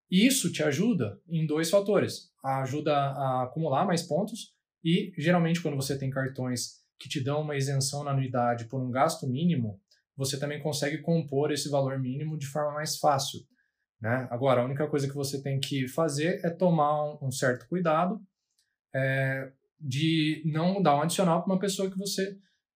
Isso 0.09 0.51
te 0.51 0.63
ajuda 0.63 1.19
em 1.27 1.45
dois 1.45 1.69
fatores. 1.69 2.31
Ajuda 2.43 2.95
a 2.95 3.43
acumular 3.43 3.85
mais 3.85 4.03
pontos 4.03 4.53
e, 4.83 5.13
geralmente, 5.17 5.61
quando 5.61 5.75
você 5.75 5.97
tem 5.97 6.09
cartões 6.09 6.80
que 7.01 7.09
te 7.09 7.23
dão 7.23 7.41
uma 7.41 7.57
isenção 7.57 8.03
na 8.03 8.11
anuidade 8.11 8.65
por 8.65 8.79
um 8.79 8.91
gasto 8.91 9.27
mínimo, 9.27 9.81
você 10.15 10.39
também 10.39 10.61
consegue 10.61 10.99
compor 10.99 11.51
esse 11.51 11.67
valor 11.67 11.99
mínimo 11.99 12.37
de 12.37 12.45
forma 12.45 12.73
mais 12.73 12.97
fácil. 12.97 13.39
Né? 13.99 14.27
Agora, 14.29 14.61
a 14.61 14.65
única 14.65 14.87
coisa 14.87 15.07
que 15.07 15.15
você 15.15 15.41
tem 15.41 15.59
que 15.59 15.87
fazer 15.87 16.39
é 16.45 16.49
tomar 16.51 17.23
um, 17.23 17.31
certo 17.31 17.67
cuidado 17.67 18.21
é, 18.93 19.51
de 19.79 20.43
não 20.45 20.81
dar 20.81 20.95
um 20.95 21.01
adicional 21.01 21.43
para 21.43 21.53
uma 21.53 21.59
pessoa 21.59 21.89
que 21.89 21.97
você, 21.97 22.37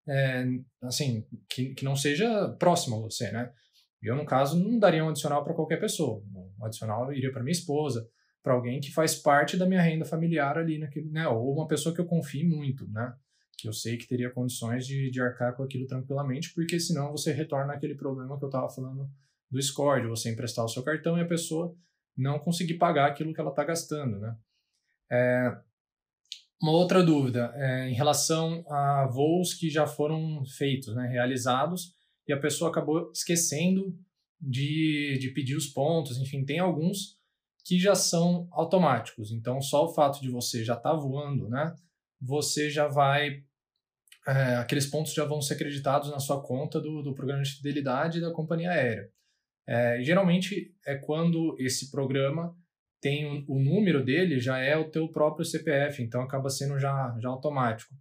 é, 0.08 0.44
assim, 0.82 1.26
que, 1.50 1.74
que 1.74 1.84
não 1.84 1.96
seja 1.96 2.48
próxima 2.60 2.96
a 2.96 3.00
você, 3.00 3.30
né? 3.32 3.52
Eu, 4.00 4.16
no 4.16 4.24
caso, 4.24 4.58
não 4.58 4.78
daria 4.78 5.04
um 5.04 5.08
adicional 5.08 5.44
para 5.44 5.54
qualquer 5.54 5.78
pessoa. 5.78 6.22
Um 6.60 6.64
adicional 6.64 7.12
iria 7.12 7.32
para 7.32 7.42
minha 7.42 7.52
esposa, 7.52 8.08
para 8.42 8.52
alguém 8.52 8.80
que 8.80 8.92
faz 8.92 9.14
parte 9.14 9.56
da 9.56 9.66
minha 9.66 9.80
renda 9.80 10.04
familiar 10.04 10.58
ali, 10.58 10.78
naquele, 10.78 11.08
né? 11.08 11.26
Ou 11.28 11.54
uma 11.54 11.68
pessoa 11.68 11.94
que 11.94 12.00
eu 12.00 12.06
confie 12.06 12.44
muito, 12.44 12.88
né? 12.88 13.14
Que 13.62 13.68
eu 13.68 13.72
sei 13.72 13.96
que 13.96 14.08
teria 14.08 14.28
condições 14.28 14.84
de, 14.84 15.08
de 15.08 15.20
arcar 15.20 15.56
com 15.56 15.62
aquilo 15.62 15.86
tranquilamente, 15.86 16.52
porque 16.52 16.80
senão 16.80 17.12
você 17.12 17.32
retorna 17.32 17.72
aquele 17.72 17.94
problema 17.94 18.36
que 18.36 18.44
eu 18.44 18.48
estava 18.48 18.68
falando 18.68 19.08
do 19.48 19.62
score, 19.62 20.08
você 20.08 20.32
emprestar 20.32 20.64
o 20.64 20.68
seu 20.68 20.82
cartão 20.82 21.16
e 21.16 21.20
a 21.20 21.28
pessoa 21.28 21.72
não 22.16 22.40
conseguir 22.40 22.74
pagar 22.74 23.06
aquilo 23.06 23.32
que 23.32 23.40
ela 23.40 23.50
está 23.50 23.62
gastando, 23.62 24.18
né? 24.18 24.36
É, 25.10 25.56
uma 26.60 26.72
outra 26.72 27.04
dúvida 27.04 27.52
é 27.54 27.88
em 27.88 27.94
relação 27.94 28.64
a 28.68 29.06
voos 29.06 29.54
que 29.54 29.70
já 29.70 29.86
foram 29.86 30.44
feitos, 30.44 30.92
né, 30.94 31.06
realizados, 31.06 31.92
e 32.26 32.32
a 32.32 32.38
pessoa 32.38 32.70
acabou 32.70 33.10
esquecendo 33.12 33.96
de, 34.40 35.18
de 35.20 35.28
pedir 35.30 35.56
os 35.56 35.66
pontos. 35.66 36.18
Enfim, 36.18 36.44
tem 36.44 36.58
alguns 36.58 37.16
que 37.64 37.78
já 37.78 37.94
são 37.94 38.48
automáticos. 38.50 39.30
Então, 39.30 39.60
só 39.60 39.84
o 39.84 39.94
fato 39.94 40.20
de 40.20 40.30
você 40.30 40.64
já 40.64 40.74
estar 40.74 40.90
tá 40.90 40.96
voando, 40.96 41.48
né, 41.48 41.74
você 42.20 42.70
já 42.70 42.88
vai. 42.88 43.42
É, 44.26 44.56
aqueles 44.56 44.86
pontos 44.86 45.12
já 45.14 45.24
vão 45.24 45.40
ser 45.40 45.54
acreditados 45.54 46.10
na 46.10 46.20
sua 46.20 46.40
conta 46.42 46.80
do, 46.80 47.02
do 47.02 47.14
programa 47.14 47.42
de 47.42 47.56
fidelidade 47.56 48.20
da 48.20 48.32
companhia 48.32 48.70
aérea. 48.70 49.10
É, 49.66 50.02
geralmente 50.02 50.74
é 50.86 50.96
quando 50.96 51.56
esse 51.58 51.90
programa 51.90 52.56
tem 53.00 53.44
o, 53.48 53.58
número 53.58 54.04
dele 54.04 54.38
já 54.38 54.58
é 54.58 54.76
o 54.76 54.88
teu 54.88 55.08
próprio 55.08 55.44
CPF, 55.44 56.02
então 56.02 56.22
acaba 56.22 56.48
sendo 56.48 56.78
já, 56.78 57.16
já 57.20 57.28
automático. 57.28 57.92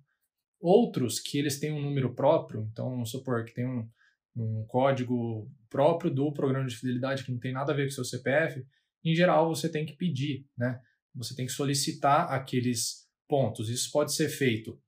Outros 0.60 1.20
que 1.20 1.40
eles 1.40 1.60
têm 1.60 1.72
um 1.72 1.82
número 1.82 2.14
próprio, 2.14 2.68
então 2.72 2.92
vamos 2.92 3.10
supor 3.10 3.44
que 3.44 3.54
tem 3.54 3.68
um, 3.68 3.90
um 4.36 4.64
código 4.68 5.50
próprio 5.70 6.12
do 6.12 6.32
programa 6.32 6.68
de 6.68 6.76
fidelidade 6.76 7.24
que 7.24 7.32
não 7.32 7.40
tem 7.40 7.52
nada 7.52 7.74
a 7.74 7.76
ver 7.76 7.86
com 7.86 7.90
o 7.90 7.94
seu 7.94 8.06
CPF, 8.06 8.64
em 9.04 9.16
geral 9.16 9.50
você 9.50 9.68
tem 9.70 9.86
que 9.86 9.94
pedir, 9.94 10.46
né? 10.56 10.80
Você 11.16 11.36
tem 11.36 11.48
que 11.48 11.52
solicitar 11.52 12.32
aqueles 12.32 13.08
pontos. 13.28 13.70
Isso 13.70 13.92
pode 13.92 14.14
ser 14.14 14.30
feito 14.30 14.80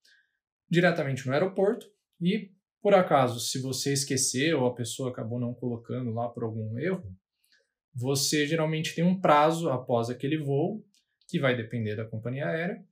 diretamente 0.73 1.25
no 1.27 1.33
aeroporto 1.33 1.85
e, 2.19 2.51
por 2.81 2.93
acaso, 2.95 3.39
se 3.39 3.61
você 3.61 3.93
esqueceu 3.93 4.61
ou 4.61 4.67
a 4.67 4.73
pessoa 4.73 5.11
acabou 5.11 5.39
não 5.39 5.53
colocando 5.53 6.11
lá 6.11 6.27
por 6.27 6.43
algum 6.43 6.77
erro, 6.79 7.15
você 7.93 8.47
geralmente 8.47 8.95
tem 8.95 9.03
um 9.03 9.21
prazo 9.21 9.69
após 9.69 10.09
aquele 10.09 10.37
voo, 10.37 10.83
que 11.29 11.39
vai 11.39 11.55
depender 11.55 11.95
da 11.95 12.05
companhia 12.05 12.47
aérea, 12.47 12.83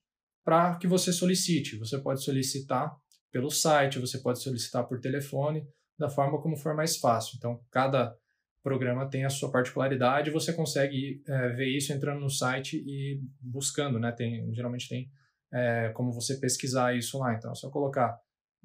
para 0.44 0.76
que 0.78 0.88
você 0.88 1.12
solicite. 1.12 1.78
Você 1.78 1.98
pode 1.98 2.24
solicitar 2.24 2.96
pelo 3.32 3.50
site, 3.50 4.00
você 4.00 4.20
pode 4.20 4.42
solicitar 4.42 4.88
por 4.88 5.00
telefone, 5.00 5.66
da 5.98 6.10
forma 6.10 6.42
como 6.42 6.56
for 6.56 6.76
mais 6.76 6.98
fácil. 6.98 7.36
Então, 7.38 7.60
cada 7.72 8.16
programa 8.64 9.10
tem 9.10 9.26
a 9.26 9.30
sua 9.30 9.52
particularidade, 9.52 10.30
você 10.30 10.54
consegue 10.54 11.22
é, 11.28 11.50
ver 11.50 11.76
isso 11.76 11.92
entrando 11.92 12.22
no 12.22 12.30
site 12.30 12.78
e 12.78 13.20
buscando, 13.40 14.00
né? 14.00 14.12
Tem, 14.12 14.54
geralmente 14.54 14.88
tem 14.88 15.10
é, 15.53 15.89
como 15.89 16.12
você 16.12 16.38
pesquisar 16.38 16.96
isso 16.96 17.17
lá. 17.20 17.34
Então, 17.34 17.51
é 17.51 17.55
só 17.55 17.70
colocar 17.70 18.20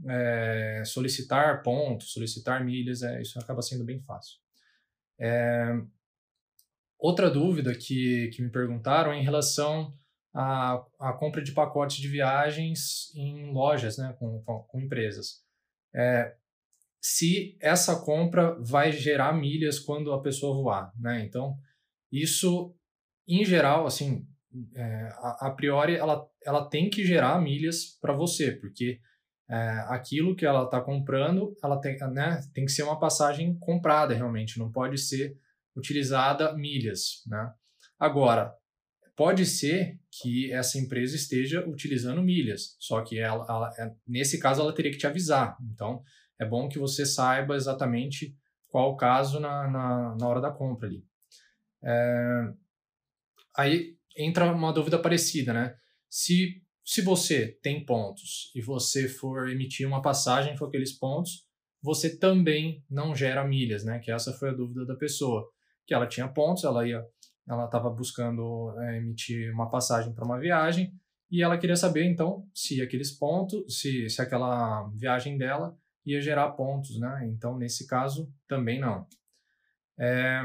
é, 0.08 0.82
solicitar 0.84 1.62
pontos, 1.62 2.12
solicitar 2.12 2.64
milhas, 2.64 3.02
é, 3.02 3.20
isso 3.22 3.38
acaba 3.38 3.62
sendo 3.62 3.84
bem 3.84 4.00
fácil. 4.00 4.38
É, 5.18 5.72
outra 6.98 7.30
dúvida 7.30 7.74
que, 7.74 8.28
que 8.28 8.42
me 8.42 8.50
perguntaram 8.50 9.12
é 9.12 9.18
em 9.18 9.24
relação 9.24 9.92
à, 10.34 10.84
à 10.98 11.12
compra 11.12 11.42
de 11.42 11.52
pacotes 11.52 11.96
de 11.96 12.08
viagens 12.08 13.14
em 13.14 13.52
lojas, 13.52 13.96
né, 13.96 14.14
com, 14.18 14.42
com, 14.42 14.60
com 14.60 14.80
empresas. 14.80 15.42
É, 15.94 16.36
se 17.00 17.56
essa 17.60 18.00
compra 18.00 18.58
vai 18.60 18.90
gerar 18.90 19.32
milhas 19.32 19.78
quando 19.78 20.12
a 20.12 20.20
pessoa 20.20 20.54
voar, 20.54 20.92
né? 20.98 21.22
Então, 21.24 21.56
isso, 22.10 22.74
em 23.28 23.44
geral, 23.44 23.86
assim, 23.86 24.26
é, 24.74 25.08
a, 25.14 25.46
a, 25.46 25.50
priori, 25.50 25.94
ela, 25.96 26.26
ela 26.44 26.68
tem 26.68 26.90
que 26.90 27.04
gerar 27.04 27.40
milhas 27.40 27.98
para 28.00 28.12
você, 28.12 28.52
porque 28.52 29.00
é, 29.48 29.56
aquilo 29.88 30.34
que 30.34 30.44
ela 30.44 30.64
está 30.64 30.80
comprando, 30.80 31.56
ela 31.62 31.80
tem, 31.80 31.96
né, 32.12 32.40
tem 32.52 32.64
que 32.64 32.72
ser 32.72 32.82
uma 32.82 32.98
passagem 32.98 33.56
comprada 33.58 34.14
realmente, 34.14 34.58
não 34.58 34.70
pode 34.70 34.98
ser 34.98 35.36
utilizada 35.76 36.54
milhas, 36.54 37.22
né? 37.26 37.52
Agora, 37.98 38.54
pode 39.14 39.46
ser 39.46 39.98
que 40.10 40.52
essa 40.52 40.78
empresa 40.78 41.16
esteja 41.16 41.66
utilizando 41.66 42.22
milhas, 42.22 42.76
só 42.78 43.02
que 43.02 43.18
ela, 43.18 43.46
ela, 43.48 43.70
é, 43.78 43.92
nesse 44.06 44.38
caso 44.38 44.60
ela 44.60 44.74
teria 44.74 44.90
que 44.90 44.98
te 44.98 45.06
avisar. 45.06 45.56
Então, 45.72 46.02
é 46.38 46.44
bom 46.44 46.68
que 46.68 46.78
você 46.78 47.06
saiba 47.06 47.56
exatamente 47.56 48.36
qual 48.68 48.92
o 48.92 48.96
caso 48.96 49.40
na, 49.40 49.70
na, 49.70 50.16
na 50.16 50.28
hora 50.28 50.40
da 50.40 50.50
compra 50.50 50.86
ali. 50.88 51.02
É, 51.82 52.52
aí 53.56 53.96
entra 54.16 54.52
uma 54.52 54.72
dúvida 54.72 54.98
parecida, 54.98 55.52
né? 55.52 55.74
Se, 56.08 56.62
se 56.84 57.02
você 57.02 57.58
tem 57.62 57.84
pontos 57.84 58.50
e 58.54 58.60
você 58.60 59.08
for 59.08 59.48
emitir 59.48 59.86
uma 59.86 60.02
passagem 60.02 60.56
com 60.56 60.64
aqueles 60.64 60.92
pontos, 60.92 61.46
você 61.82 62.18
também 62.18 62.84
não 62.90 63.14
gera 63.14 63.46
milhas, 63.46 63.84
né? 63.84 63.98
Que 63.98 64.10
essa 64.10 64.32
foi 64.32 64.50
a 64.50 64.54
dúvida 64.54 64.84
da 64.84 64.96
pessoa. 64.96 65.48
Que 65.86 65.94
ela 65.94 66.06
tinha 66.06 66.26
pontos, 66.26 66.64
ela 66.64 66.86
ia, 66.86 67.04
ela 67.48 67.66
estava 67.66 67.90
buscando 67.90 68.74
é, 68.80 68.96
emitir 68.98 69.52
uma 69.52 69.70
passagem 69.70 70.12
para 70.12 70.24
uma 70.24 70.38
viagem 70.38 70.92
e 71.30 71.42
ela 71.42 71.58
queria 71.58 71.76
saber 71.76 72.04
então 72.04 72.48
se 72.54 72.80
aqueles 72.80 73.10
pontos, 73.10 73.78
se, 73.78 74.08
se 74.08 74.22
aquela 74.22 74.88
viagem 74.94 75.36
dela 75.36 75.76
ia 76.04 76.20
gerar 76.20 76.50
pontos, 76.52 76.98
né? 76.98 77.28
Então, 77.28 77.58
nesse 77.58 77.86
caso, 77.86 78.32
também 78.46 78.80
não. 78.80 79.06
É, 79.98 80.42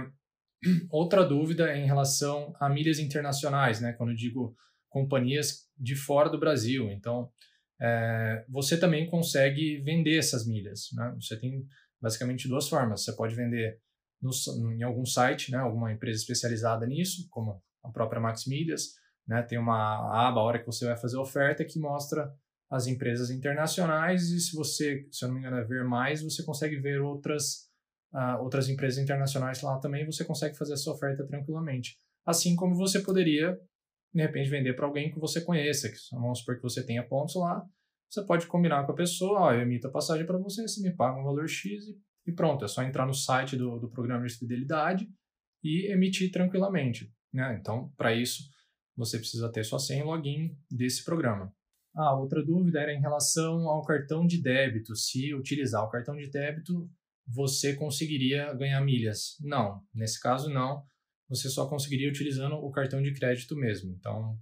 outra 0.90 1.26
dúvida 1.26 1.70
é 1.70 1.78
em 1.78 1.86
relação 1.86 2.54
a 2.60 2.70
milhas 2.70 3.00
internacionais, 3.00 3.82
né? 3.82 3.94
Quando 3.94 4.12
eu 4.12 4.16
digo 4.16 4.56
companhias 4.90 5.68
de 5.78 5.96
fora 5.96 6.30
do 6.30 6.40
Brasil. 6.40 6.92
Então, 6.92 7.32
é, 7.82 8.46
você 8.50 8.78
também 8.78 9.10
consegue 9.10 9.82
vender 9.82 10.18
essas 10.18 10.46
milhas, 10.46 10.90
né? 10.94 11.16
Você 11.20 11.40
tem 11.40 11.66
basicamente 12.00 12.48
duas 12.48 12.68
formas. 12.68 13.04
Você 13.04 13.14
pode 13.14 13.34
vender 13.34 13.80
no, 14.22 14.32
em 14.74 14.84
algum 14.84 15.06
site, 15.06 15.52
né? 15.52 15.58
Alguma 15.58 15.92
empresa 15.92 16.20
especializada 16.20 16.86
nisso, 16.86 17.28
como 17.30 17.62
a 17.84 17.90
própria 17.90 18.22
Max 18.22 18.46
Milhas, 18.46 18.96
né? 19.28 19.42
Tem 19.42 19.58
uma 19.58 20.28
aba, 20.28 20.42
a 20.42 20.44
hora 20.44 20.60
que 20.60 20.66
você 20.66 20.86
vai 20.86 20.98
fazer 20.98 21.18
a 21.18 21.22
oferta, 21.22 21.66
que 21.66 21.80
mostra 21.80 22.32
as 22.70 22.88
empresas 22.88 23.30
internacionais 23.30 24.30
e 24.30 24.40
se 24.40 24.56
você, 24.56 25.06
se 25.12 25.26
eu 25.26 25.28
não 25.28 25.36
me 25.36 25.42
engano, 25.42 25.58
é 25.58 25.64
ver 25.64 25.84
mais, 25.84 26.24
você 26.24 26.42
consegue 26.44 26.78
ver 26.78 27.02
outras 27.02 27.71
uh, 28.14 28.42
outras 28.42 28.70
empresas 28.70 29.02
internacionais 29.02 29.62
lá 29.62 29.80
também, 29.80 30.06
você 30.06 30.24
consegue 30.24 30.58
fazer 30.58 30.74
essa 30.74 30.92
oferta 30.92 31.26
tranquilamente. 31.26 31.98
Assim 32.26 32.56
como 32.56 32.76
você 32.76 33.00
poderia, 33.00 33.58
de 34.14 34.22
repente, 34.22 34.50
vender 34.50 34.76
para 34.76 34.86
alguém 34.86 35.12
que 35.12 35.20
você 35.20 35.42
conheça, 35.42 35.90
que 35.90 35.96
vamos 36.12 36.40
supor 36.40 36.58
que 36.58 36.64
você 36.64 36.86
tenha 36.86 37.08
pontos 37.08 37.36
lá, 37.36 37.64
você 38.10 38.26
pode 38.26 38.46
combinar 38.48 38.86
com 38.86 38.92
a 38.92 38.96
pessoa, 38.96 39.40
ó, 39.40 39.54
eu 39.54 39.62
emito 39.62 39.88
a 39.88 39.92
passagem 39.92 40.26
para 40.26 40.38
você, 40.38 40.62
você 40.64 40.82
me 40.82 40.94
paga 40.96 41.20
um 41.20 41.24
valor 41.24 41.48
X 41.48 41.86
e, 41.88 41.98
e 42.28 42.34
pronto, 42.34 42.66
é 42.66 42.68
só 42.68 42.84
entrar 42.84 43.06
no 43.06 43.14
site 43.14 43.56
do, 43.56 43.80
do 43.80 43.90
programa 43.90 44.26
de 44.28 44.38
fidelidade 44.38 45.08
e 45.64 45.92
emitir 45.92 46.30
tranquilamente. 46.32 47.12
Né? 47.34 47.58
Então, 47.60 47.90
para 47.96 48.14
isso, 48.14 48.44
você 48.96 49.18
precisa 49.18 49.50
ter 49.50 49.64
sua 49.64 49.80
senha 49.80 50.02
e 50.02 50.06
login 50.06 50.58
desse 50.70 51.06
programa. 51.06 51.54
Ah, 51.96 52.18
outra 52.18 52.44
dúvida 52.44 52.80
era 52.80 52.94
em 52.94 53.02
relação 53.02 53.70
ao 53.70 53.84
cartão 53.84 54.26
de 54.26 54.42
débito. 54.42 54.96
Se 54.96 55.34
utilizar 55.34 55.84
o 55.84 55.90
cartão 55.90 56.16
de 56.16 56.30
débito, 56.30 56.90
você 57.34 57.76
conseguiria 57.76 58.54
ganhar 58.54 58.82
milhas? 58.82 59.38
Não, 59.40 59.82
nesse 59.94 60.20
caso 60.20 60.50
não. 60.50 60.84
Você 61.30 61.50
só 61.50 61.68
conseguiria 61.68 62.10
utilizando 62.10 62.56
o 62.56 62.72
cartão 62.72 63.02
de 63.02 63.14
crédito 63.14 63.56
mesmo. 63.56 63.96
Então, 63.98 64.38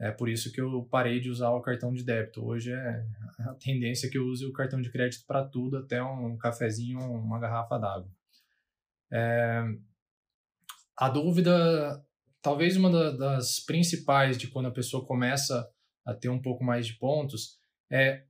é 0.00 0.10
por 0.10 0.28
isso 0.28 0.50
que 0.50 0.60
eu 0.60 0.82
parei 0.90 1.20
de 1.20 1.28
usar 1.28 1.50
o 1.50 1.60
cartão 1.60 1.92
de 1.92 2.02
débito. 2.02 2.44
Hoje 2.44 2.72
é 2.72 3.06
a 3.40 3.54
tendência 3.62 4.08
que 4.10 4.16
eu 4.16 4.24
use 4.24 4.46
o 4.46 4.52
cartão 4.52 4.80
de 4.80 4.90
crédito 4.90 5.24
para 5.26 5.44
tudo, 5.44 5.76
até 5.76 6.02
um 6.02 6.36
cafezinho, 6.38 6.98
uma 6.98 7.38
garrafa 7.38 7.78
d'água. 7.78 8.10
É, 9.12 9.62
a 10.96 11.08
dúvida, 11.10 12.02
talvez 12.40 12.76
uma 12.76 12.90
das 13.16 13.60
principais 13.60 14.38
de 14.38 14.48
quando 14.48 14.66
a 14.66 14.72
pessoa 14.72 15.06
começa 15.06 15.68
a 16.04 16.14
ter 16.14 16.30
um 16.30 16.40
pouco 16.40 16.64
mais 16.64 16.86
de 16.86 16.94
pontos, 16.94 17.58
é 17.90 18.24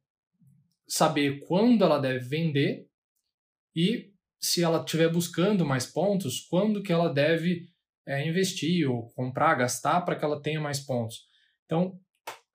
saber 0.89 1.41
quando 1.47 1.85
ela 1.85 1.99
deve 1.99 2.19
vender 2.19 2.91
e 3.75 4.13
se 4.41 4.63
ela 4.63 4.81
estiver 4.81 5.11
buscando 5.11 5.65
mais 5.65 5.87
pontos, 5.87 6.41
quando 6.41 6.83
que 6.83 6.93
ela 6.93 7.13
deve 7.13 7.69
é, 8.07 8.27
investir 8.27 8.91
ou 8.91 9.09
comprar, 9.11 9.55
gastar 9.55 10.01
para 10.01 10.17
que 10.17 10.25
ela 10.25 10.43
tenha 10.43 10.61
mais 10.61 10.81
pontos. 10.81 11.29
Então, 11.65 11.99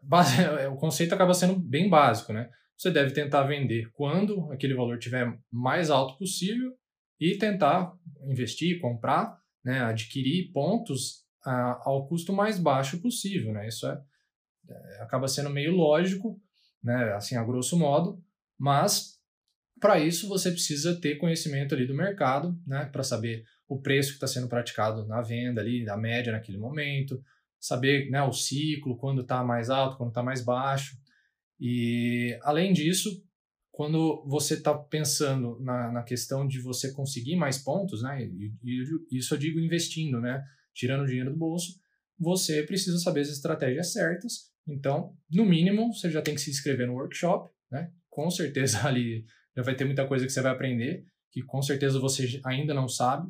base, 0.03 0.36
o 0.71 0.75
conceito 0.75 1.13
acaba 1.13 1.33
sendo 1.33 1.57
bem 1.57 1.89
básico, 1.89 2.33
né? 2.33 2.50
Você 2.77 2.91
deve 2.91 3.12
tentar 3.12 3.43
vender 3.43 3.89
quando 3.93 4.51
aquele 4.51 4.75
valor 4.75 4.97
estiver 4.97 5.36
mais 5.51 5.89
alto 5.89 6.17
possível 6.17 6.74
e 7.19 7.38
tentar 7.38 7.93
investir, 8.29 8.79
comprar 8.79 9.41
né, 9.67 9.81
adquirir 9.81 10.50
pontos 10.53 11.25
a, 11.43 11.81
ao 11.89 12.07
custo 12.07 12.31
mais 12.31 12.57
baixo 12.57 13.01
possível, 13.01 13.51
né? 13.51 13.67
Isso 13.67 13.86
é, 13.86 14.01
é, 14.69 15.01
acaba 15.01 15.27
sendo 15.27 15.50
meio 15.50 15.75
lógico, 15.75 16.39
né, 16.81 17.13
assim, 17.13 17.36
a 17.36 17.43
grosso 17.43 17.77
modo, 17.77 18.24
mas 18.57 19.16
para 19.79 20.00
isso 20.00 20.27
você 20.27 20.51
precisa 20.51 21.00
ter 21.00 21.17
conhecimento 21.17 21.74
ali 21.74 21.86
do 21.86 21.93
mercado, 21.93 22.57
né, 22.65 22.86
para 22.86 23.03
saber 23.03 23.43
o 23.67 23.79
preço 23.79 24.10
que 24.10 24.15
está 24.15 24.27
sendo 24.27 24.48
praticado 24.48 25.05
na 25.05 25.22
venda 25.22 25.62
ali, 25.62 25.88
a 25.89 25.98
média 25.98 26.31
naquele 26.31 26.57
momento, 26.57 27.22
saber 27.60 28.10
né, 28.10 28.22
o 28.24 28.31
ciclo, 28.31 28.98
quando 28.98 29.22
está 29.22 29.43
mais 29.43 29.69
alto, 29.69 29.98
quando 29.98 30.10
está 30.10 30.24
mais 30.24 30.43
baixo. 30.43 30.98
E 31.60 32.38
além 32.43 32.72
disso, 32.72 33.24
quando 33.72 34.24
você 34.27 34.55
está 34.55 34.74
pensando 34.74 35.60
na, 35.60 35.91
na 35.91 36.03
questão 36.03 36.48
de 36.48 36.60
você 36.60 36.91
conseguir 36.91 37.36
mais 37.36 37.57
pontos, 37.57 38.01
né, 38.01 38.24
e, 38.24 38.53
e 38.63 39.17
isso 39.17 39.34
eu 39.34 39.38
digo 39.38 39.60
investindo, 39.60 40.19
né, 40.19 40.43
tirando 40.74 41.07
dinheiro 41.07 41.31
do 41.31 41.38
bolso, 41.38 41.74
você 42.19 42.63
precisa 42.63 42.98
saber 43.00 43.22
as 43.22 43.29
estratégias 43.29 43.91
certas. 43.91 44.51
Então, 44.67 45.15
no 45.31 45.46
mínimo, 45.46 45.93
você 45.93 46.10
já 46.10 46.22
tem 46.22 46.36
que 46.36 46.41
se 46.41 46.50
inscrever 46.50 46.88
no 46.88 46.93
workshop, 46.93 47.50
né? 47.72 47.91
Com 48.10 48.29
certeza 48.29 48.86
ali 48.88 49.25
já 49.57 49.63
vai 49.63 49.75
ter 49.75 49.85
muita 49.85 50.07
coisa 50.07 50.23
que 50.23 50.31
você 50.31 50.41
vai 50.41 50.51
aprender, 50.51 51.03
que 51.31 51.41
com 51.41 51.63
certeza 51.63 51.99
você 51.99 52.39
ainda 52.45 52.75
não 52.75 52.87
sabe. 52.87 53.27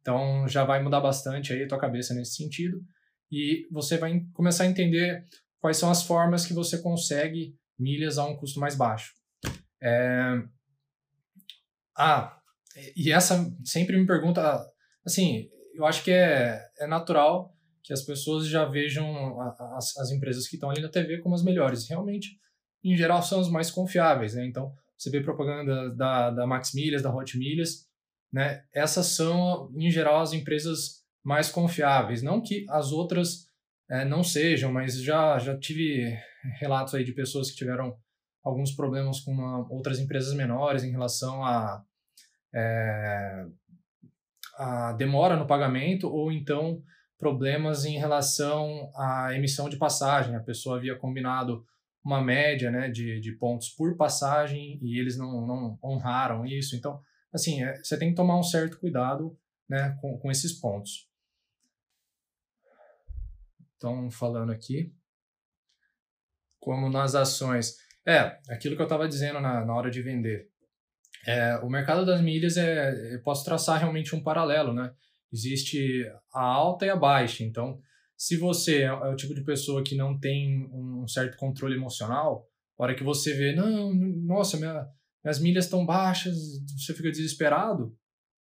Então, 0.00 0.48
já 0.48 0.64
vai 0.64 0.82
mudar 0.82 1.00
bastante 1.00 1.52
aí 1.52 1.62
a 1.62 1.68
tua 1.68 1.78
cabeça 1.78 2.12
nesse 2.12 2.34
sentido. 2.34 2.82
E 3.30 3.68
você 3.70 3.96
vai 3.96 4.20
começar 4.32 4.64
a 4.64 4.66
entender 4.66 5.24
quais 5.60 5.76
são 5.76 5.88
as 5.88 6.02
formas 6.02 6.44
que 6.44 6.52
você 6.52 6.82
consegue 6.82 7.54
milhas 7.78 8.18
a 8.18 8.26
um 8.26 8.36
custo 8.36 8.58
mais 8.58 8.74
baixo. 8.74 9.12
É... 9.80 10.42
Ah, 11.96 12.36
e 12.96 13.12
essa 13.12 13.48
sempre 13.64 13.96
me 13.96 14.06
pergunta, 14.06 14.60
assim, 15.06 15.48
eu 15.74 15.86
acho 15.86 16.02
que 16.02 16.10
é, 16.10 16.60
é 16.80 16.86
natural 16.86 17.54
que 17.84 17.92
as 17.92 18.02
pessoas 18.02 18.48
já 18.48 18.64
vejam 18.64 19.40
as, 19.40 19.96
as 19.96 20.10
empresas 20.10 20.48
que 20.48 20.56
estão 20.56 20.70
ali 20.70 20.80
na 20.80 20.88
TV 20.88 21.18
como 21.18 21.34
as 21.34 21.44
melhores. 21.44 21.88
Realmente, 21.88 22.36
em 22.82 22.96
geral, 22.96 23.22
são 23.22 23.40
as 23.40 23.48
mais 23.48 23.70
confiáveis, 23.70 24.34
né? 24.34 24.44
Então, 24.44 24.72
você 24.98 25.10
vê 25.10 25.22
propaganda 25.22 25.94
da, 25.94 26.30
da 26.30 26.46
Max 26.46 26.74
Milhas, 26.74 27.02
da 27.02 27.14
Hot 27.14 27.38
Milhas, 27.38 27.86
né? 28.32 28.64
Essas 28.74 29.06
são, 29.06 29.72
em 29.76 29.90
geral, 29.90 30.20
as 30.20 30.32
empresas 30.32 31.04
mais 31.24 31.50
confiáveis. 31.50 32.22
Não 32.22 32.42
que 32.42 32.66
as 32.68 32.90
outras 32.90 33.48
é, 33.90 34.04
não 34.04 34.22
sejam, 34.22 34.72
mas 34.72 35.00
já, 35.02 35.38
já 35.38 35.58
tive 35.58 36.16
relatos 36.58 36.94
aí 36.94 37.04
de 37.04 37.12
pessoas 37.12 37.50
que 37.50 37.56
tiveram 37.56 37.96
alguns 38.44 38.72
problemas 38.72 39.20
com 39.20 39.32
uma, 39.32 39.66
outras 39.70 39.98
empresas 39.98 40.34
menores 40.34 40.84
em 40.84 40.90
relação 40.90 41.44
a, 41.44 41.82
é, 42.54 43.46
a 44.56 44.92
demora 44.92 45.36
no 45.36 45.46
pagamento 45.46 46.08
ou 46.08 46.32
então 46.32 46.82
problemas 47.18 47.84
em 47.84 47.98
relação 47.98 48.90
à 48.96 49.34
emissão 49.34 49.68
de 49.68 49.76
passagem. 49.76 50.34
A 50.34 50.40
pessoa 50.40 50.76
havia 50.76 50.96
combinado 50.96 51.64
uma 52.08 52.22
média 52.22 52.70
né, 52.70 52.88
de, 52.88 53.20
de 53.20 53.32
pontos 53.32 53.68
por 53.68 53.94
passagem 53.94 54.78
e 54.82 54.98
eles 54.98 55.18
não, 55.18 55.46
não 55.46 55.78
honraram 55.84 56.46
isso. 56.46 56.74
Então, 56.74 56.98
assim, 57.30 57.62
é, 57.62 57.76
você 57.76 57.98
tem 57.98 58.08
que 58.08 58.16
tomar 58.16 58.38
um 58.38 58.42
certo 58.42 58.80
cuidado 58.80 59.38
né, 59.68 59.94
com, 60.00 60.18
com 60.18 60.30
esses 60.30 60.54
pontos. 60.54 61.06
Então, 63.76 64.10
falando 64.10 64.50
aqui, 64.50 64.90
como 66.58 66.88
nas 66.88 67.14
ações. 67.14 67.76
É, 68.06 68.38
aquilo 68.48 68.74
que 68.74 68.80
eu 68.80 68.86
estava 68.86 69.06
dizendo 69.06 69.38
na, 69.38 69.62
na 69.62 69.74
hora 69.74 69.90
de 69.90 70.00
vender. 70.00 70.48
É, 71.26 71.58
o 71.58 71.68
mercado 71.68 72.06
das 72.06 72.22
milhas, 72.22 72.56
é, 72.56 73.14
eu 73.14 73.22
posso 73.22 73.44
traçar 73.44 73.80
realmente 73.80 74.16
um 74.16 74.22
paralelo, 74.22 74.72
né? 74.72 74.94
Existe 75.30 76.10
a 76.32 76.40
alta 76.40 76.86
e 76.86 76.90
a 76.90 76.96
baixa. 76.96 77.44
Então, 77.44 77.78
se 78.18 78.36
você 78.36 78.82
é 78.82 78.92
o 78.92 79.14
tipo 79.14 79.32
de 79.32 79.44
pessoa 79.44 79.84
que 79.84 79.94
não 79.94 80.18
tem 80.18 80.68
um 80.72 81.06
certo 81.06 81.36
controle 81.36 81.76
emocional, 81.76 82.44
a 82.76 82.82
hora 82.82 82.94
que 82.96 83.04
você 83.04 83.32
vê, 83.32 83.54
não, 83.54 83.94
nossa, 83.94 84.56
minha, 84.56 84.88
minhas 85.24 85.40
milhas 85.40 85.66
estão 85.66 85.86
baixas, 85.86 86.36
você 86.76 86.92
fica 86.92 87.12
desesperado, 87.12 87.96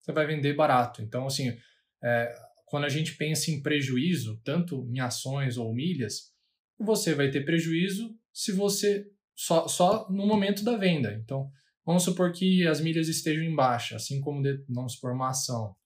você 0.00 0.12
vai 0.12 0.26
vender 0.26 0.54
barato. 0.56 1.00
Então, 1.02 1.24
assim, 1.24 1.56
é, 2.02 2.34
quando 2.66 2.84
a 2.84 2.88
gente 2.88 3.14
pensa 3.16 3.52
em 3.52 3.62
prejuízo, 3.62 4.40
tanto 4.44 4.88
em 4.90 4.98
ações 4.98 5.56
ou 5.56 5.72
milhas, 5.72 6.32
você 6.76 7.14
vai 7.14 7.30
ter 7.30 7.44
prejuízo 7.44 8.12
se 8.32 8.50
você 8.50 9.06
só, 9.36 9.68
só 9.68 10.10
no 10.10 10.26
momento 10.26 10.64
da 10.64 10.76
venda. 10.76 11.14
Então, 11.14 11.48
vamos 11.86 12.02
supor 12.02 12.32
que 12.32 12.66
as 12.66 12.80
milhas 12.80 13.06
estejam 13.06 13.44
em 13.44 13.54
baixa, 13.54 13.94
assim 13.94 14.20
como 14.20 14.42
de, 14.42 14.64
vamos 14.68 14.94
supor 14.94 15.12
uma 15.12 15.28
ação. 15.28 15.76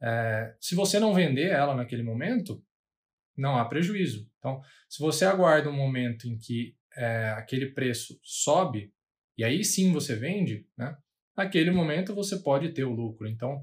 É, 0.00 0.56
se 0.58 0.74
você 0.74 0.98
não 0.98 1.12
vender 1.12 1.50
ela 1.50 1.74
naquele 1.74 2.02
momento, 2.02 2.62
não 3.40 3.56
há 3.56 3.64
prejuízo. 3.64 4.30
Então, 4.38 4.60
se 4.88 5.00
você 5.00 5.24
aguarda 5.24 5.70
um 5.70 5.76
momento 5.76 6.26
em 6.26 6.36
que 6.36 6.74
é, 6.96 7.30
aquele 7.30 7.66
preço 7.66 8.18
sobe, 8.22 8.92
e 9.36 9.44
aí 9.44 9.64
sim 9.64 9.92
você 9.92 10.16
vende, 10.16 10.66
né? 10.76 10.96
Naquele 11.36 11.70
momento 11.70 12.14
você 12.14 12.38
pode 12.38 12.70
ter 12.72 12.84
o 12.84 12.92
lucro. 12.92 13.28
Então, 13.28 13.62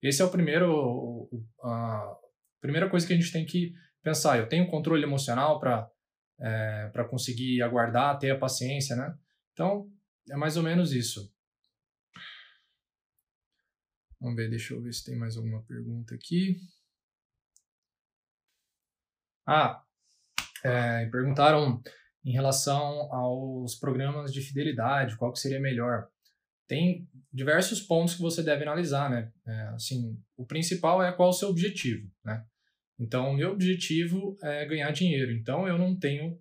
esse 0.00 0.22
é 0.22 0.24
o 0.24 0.30
primeiro, 0.30 1.28
a 1.60 2.16
primeira 2.60 2.88
coisa 2.88 3.04
que 3.06 3.12
a 3.12 3.16
gente 3.16 3.32
tem 3.32 3.44
que 3.44 3.72
pensar. 4.02 4.38
Eu 4.38 4.48
tenho 4.48 4.68
controle 4.68 5.02
emocional 5.02 5.58
para 5.58 5.90
é, 6.38 6.88
para 6.92 7.04
conseguir 7.04 7.62
aguardar, 7.62 8.18
ter 8.18 8.30
a 8.30 8.38
paciência, 8.38 8.94
né? 8.94 9.16
Então, 9.52 9.90
é 10.30 10.36
mais 10.36 10.56
ou 10.56 10.62
menos 10.62 10.92
isso. 10.92 11.32
Vamos 14.20 14.36
ver, 14.36 14.48
deixa 14.48 14.74
eu 14.74 14.82
ver 14.82 14.92
se 14.92 15.04
tem 15.04 15.16
mais 15.16 15.36
alguma 15.36 15.62
pergunta 15.62 16.14
aqui. 16.14 16.56
Ah, 19.46 19.82
é, 20.64 21.06
perguntaram 21.06 21.80
em 22.24 22.32
relação 22.32 23.12
aos 23.12 23.76
programas 23.76 24.32
de 24.32 24.40
fidelidade, 24.40 25.16
qual 25.16 25.32
que 25.32 25.38
seria 25.38 25.60
melhor. 25.60 26.08
Tem 26.66 27.08
diversos 27.32 27.80
pontos 27.80 28.14
que 28.14 28.22
você 28.22 28.42
deve 28.42 28.64
analisar, 28.64 29.08
né? 29.08 29.30
É, 29.46 29.60
assim, 29.68 30.20
o 30.36 30.44
principal 30.44 31.00
é 31.02 31.12
qual 31.12 31.28
o 31.28 31.32
seu 31.32 31.48
objetivo, 31.48 32.10
né? 32.24 32.44
Então, 32.98 33.30
o 33.30 33.36
meu 33.36 33.52
objetivo 33.52 34.36
é 34.42 34.64
ganhar 34.64 34.90
dinheiro. 34.90 35.30
Então, 35.30 35.68
eu 35.68 35.78
não 35.78 35.96
tenho 35.96 36.40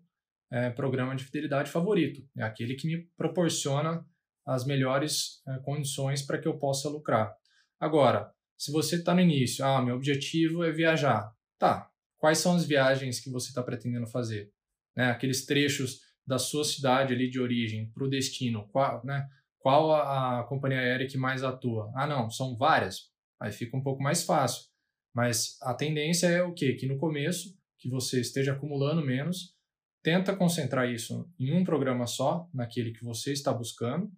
é, 0.52 0.70
programa 0.70 1.16
de 1.16 1.26
fidelidade 1.26 1.70
favorito. 1.70 2.26
É 2.38 2.44
aquele 2.44 2.76
que 2.76 2.88
me 2.88 3.08
proporciona 3.18 4.04
as 4.46 4.66
melhores 4.66 5.42
é, 5.48 5.60
condições 5.60 6.22
para 6.22 6.40
que 6.40 6.48
eu 6.48 6.58
possa 6.58 6.90
lucrar. 6.90 7.36
Agora, 7.80 8.32
se 8.58 8.72
você 8.72 8.96
está 8.96 9.14
no 9.14 9.22
início, 9.22 9.66
ah, 9.66 9.82
meu 9.82 9.96
objetivo 9.96 10.64
é 10.64 10.72
viajar. 10.72 11.32
Tá, 11.60 11.92
quais 12.26 12.40
são 12.40 12.56
as 12.56 12.66
viagens 12.66 13.20
que 13.20 13.30
você 13.30 13.50
está 13.50 13.62
pretendendo 13.62 14.08
fazer? 14.08 14.52
Né? 14.98 15.12
Aqueles 15.12 15.46
trechos 15.46 16.00
da 16.26 16.40
sua 16.40 16.64
cidade 16.64 17.14
ali 17.14 17.30
de 17.30 17.40
origem 17.40 17.92
para 17.92 18.04
o 18.04 18.10
destino, 18.10 18.68
qual, 18.70 19.06
né? 19.06 19.30
qual 19.60 19.92
a, 19.92 20.40
a 20.40 20.44
companhia 20.46 20.80
aérea 20.80 21.08
que 21.08 21.20
mais 21.20 21.44
atua? 21.44 21.92
Ah, 21.96 22.08
não, 22.08 22.28
são 22.32 22.58
várias. 22.58 23.12
Aí 23.40 23.52
fica 23.52 23.78
um 23.78 23.84
pouco 23.84 24.02
mais 24.02 24.24
fácil. 24.24 24.66
Mas 25.14 25.56
a 25.62 25.76
tendência 25.76 26.26
é 26.26 26.42
o 26.42 26.52
quê? 26.52 26.74
Que 26.74 26.88
no 26.88 26.98
começo, 26.98 27.56
que 27.78 27.88
você 27.88 28.22
esteja 28.22 28.54
acumulando 28.54 29.06
menos, 29.06 29.56
tenta 30.02 30.36
concentrar 30.36 30.90
isso 30.90 31.32
em 31.38 31.54
um 31.54 31.64
programa 31.64 32.08
só, 32.08 32.50
naquele 32.52 32.92
que 32.92 33.04
você 33.04 33.34
está 33.34 33.54
buscando, 33.54 34.12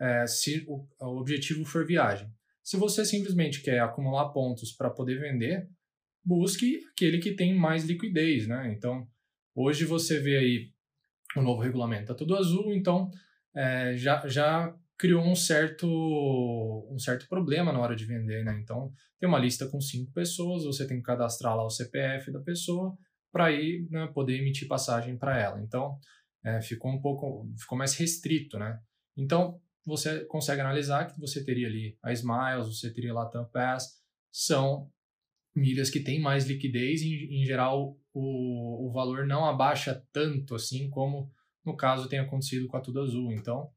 é, 0.00 0.24
se 0.28 0.64
o, 0.68 0.86
o 1.00 1.18
objetivo 1.18 1.64
for 1.64 1.84
viagem. 1.84 2.32
Se 2.62 2.76
você 2.76 3.04
simplesmente 3.04 3.60
quer 3.60 3.80
acumular 3.80 4.28
pontos 4.28 4.70
para 4.70 4.88
poder 4.88 5.18
vender, 5.18 5.68
busque 6.24 6.80
aquele 6.92 7.18
que 7.18 7.32
tem 7.32 7.54
mais 7.54 7.84
liquidez, 7.84 8.46
né? 8.46 8.72
Então, 8.76 9.06
hoje 9.54 9.84
você 9.84 10.20
vê 10.20 10.36
aí 10.38 10.72
o 11.36 11.42
novo 11.42 11.60
regulamento, 11.62 12.06
tá 12.06 12.14
tudo 12.14 12.36
azul, 12.36 12.72
então 12.72 13.10
é, 13.54 13.96
já, 13.96 14.26
já 14.26 14.74
criou 14.98 15.24
um 15.24 15.34
certo, 15.34 15.86
um 16.90 16.98
certo 16.98 17.26
problema 17.28 17.72
na 17.72 17.80
hora 17.80 17.96
de 17.96 18.04
vender, 18.04 18.44
né? 18.44 18.58
Então, 18.62 18.92
tem 19.18 19.28
uma 19.28 19.38
lista 19.38 19.66
com 19.66 19.80
cinco 19.80 20.12
pessoas, 20.12 20.64
você 20.64 20.86
tem 20.86 20.98
que 20.98 21.02
cadastrar 21.02 21.56
lá 21.56 21.64
o 21.64 21.70
CPF 21.70 22.30
da 22.30 22.40
pessoa 22.40 22.96
para 23.32 23.46
aí 23.46 23.86
né, 23.90 24.06
poder 24.14 24.36
emitir 24.36 24.68
passagem 24.68 25.16
para 25.16 25.38
ela. 25.38 25.60
Então, 25.60 25.98
é, 26.44 26.60
ficou 26.60 26.92
um 26.92 27.00
pouco, 27.00 27.48
ficou 27.58 27.78
mais 27.78 27.94
restrito, 27.94 28.58
né? 28.58 28.78
Então, 29.16 29.60
você 29.84 30.24
consegue 30.26 30.60
analisar 30.60 31.06
que 31.06 31.18
você 31.18 31.44
teria 31.44 31.66
ali 31.66 31.96
a 32.02 32.12
Smiles, 32.12 32.68
você 32.68 32.92
teria 32.92 33.10
a 33.10 33.14
Latam 33.14 33.44
Pass, 33.46 34.00
são 34.30 34.90
milhas 35.54 35.90
que 35.90 36.00
têm 36.00 36.20
mais 36.20 36.46
liquidez 36.46 37.02
e, 37.02 37.28
em 37.30 37.44
geral, 37.44 37.96
o, 38.12 38.88
o 38.88 38.92
valor 38.92 39.26
não 39.26 39.44
abaixa 39.44 40.02
tanto 40.12 40.54
assim 40.54 40.88
como 40.90 41.30
no 41.64 41.76
caso 41.76 42.08
tem 42.08 42.18
acontecido 42.18 42.66
com 42.66 42.76
a 42.76 42.80
Tudo 42.80 43.00
Azul. 43.00 43.32
Então, 43.32 43.70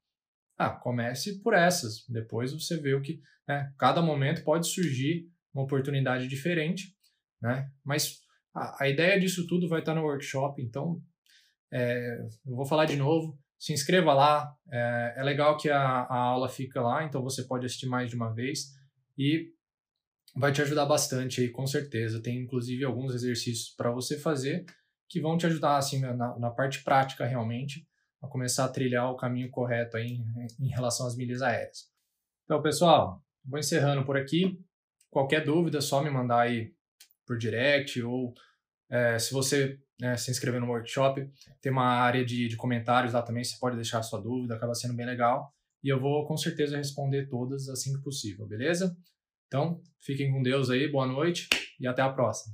ah, 0.57 0.69
comece 0.69 1.41
por 1.41 1.53
essas. 1.53 2.05
Depois 2.07 2.53
você 2.53 2.77
vê 2.77 2.93
o 2.93 3.01
que. 3.01 3.21
Né, 3.47 3.71
cada 3.77 4.01
momento 4.01 4.43
pode 4.43 4.67
surgir 4.67 5.29
uma 5.53 5.63
oportunidade 5.63 6.27
diferente, 6.27 6.95
né? 7.41 7.69
Mas 7.83 8.19
a, 8.53 8.83
a 8.83 8.89
ideia 8.89 9.19
disso 9.19 9.45
tudo 9.47 9.69
vai 9.69 9.79
estar 9.79 9.93
no 9.93 10.01
workshop. 10.01 10.61
Então, 10.61 11.01
é, 11.71 12.21
eu 12.45 12.55
vou 12.55 12.65
falar 12.65 12.85
de 12.85 12.95
novo. 12.95 13.37
Se 13.57 13.73
inscreva 13.73 14.13
lá. 14.13 14.53
É, 14.71 15.15
é 15.17 15.23
legal 15.23 15.57
que 15.57 15.69
a, 15.69 15.79
a 15.79 16.17
aula 16.17 16.49
fica 16.49 16.81
lá, 16.81 17.03
então 17.03 17.21
você 17.21 17.43
pode 17.43 17.65
assistir 17.65 17.87
mais 17.87 18.09
de 18.09 18.15
uma 18.15 18.33
vez. 18.33 18.73
E 19.17 19.51
vai 20.35 20.51
te 20.51 20.61
ajudar 20.61 20.85
bastante 20.85 21.41
aí, 21.41 21.49
com 21.49 21.65
certeza. 21.65 22.21
Tem 22.21 22.37
inclusive 22.37 22.83
alguns 22.83 23.15
exercícios 23.15 23.69
para 23.75 23.91
você 23.91 24.19
fazer 24.19 24.65
que 25.07 25.21
vão 25.21 25.37
te 25.37 25.45
ajudar 25.45 25.77
assim 25.77 25.99
na, 25.99 26.37
na, 26.37 26.49
parte 26.49 26.83
prática 26.83 27.25
realmente 27.25 27.87
a 28.21 28.27
começar 28.27 28.65
a 28.65 28.69
trilhar 28.69 29.09
o 29.11 29.15
caminho 29.15 29.49
correto 29.49 29.97
aí 29.97 30.07
em, 30.07 30.65
em 30.65 30.69
relação 30.69 31.07
às 31.07 31.15
milhas 31.15 31.41
aéreas. 31.41 31.89
Então, 32.43 32.61
pessoal, 32.61 33.23
vou 33.45 33.59
encerrando 33.59 34.03
por 34.03 34.17
aqui. 34.17 34.59
Qualquer 35.09 35.45
dúvida, 35.45 35.77
é 35.77 35.81
só 35.81 36.03
me 36.03 36.09
mandar 36.09 36.41
aí 36.41 36.73
por 37.25 37.37
direct 37.37 38.01
ou 38.01 38.33
é, 38.89 39.17
se 39.17 39.33
você 39.33 39.79
né, 39.99 40.17
se 40.17 40.29
inscrever 40.29 40.59
no 40.59 40.67
workshop, 40.67 41.29
tem 41.61 41.71
uma 41.71 41.85
área 41.85 42.25
de, 42.25 42.47
de 42.47 42.57
comentários 42.57 43.13
lá 43.13 43.21
também, 43.21 43.43
você 43.43 43.57
pode 43.59 43.75
deixar 43.75 43.99
a 43.99 44.03
sua 44.03 44.21
dúvida, 44.21 44.55
acaba 44.55 44.75
sendo 44.75 44.93
bem 44.93 45.05
legal. 45.05 45.53
E 45.83 45.89
eu 45.89 45.99
vou 45.99 46.25
com 46.27 46.35
certeza 46.35 46.77
responder 46.77 47.27
todas 47.27 47.69
assim 47.69 47.93
que 47.93 48.01
possível, 48.01 48.45
beleza? 48.45 48.95
Então, 49.55 49.79
fiquem 50.01 50.33
com 50.33 50.43
Deus 50.43 50.69
aí, 50.69 50.85
boa 50.91 51.07
noite 51.07 51.47
e 51.79 51.87
até 51.87 52.01
a 52.01 52.09
próxima. 52.09 52.53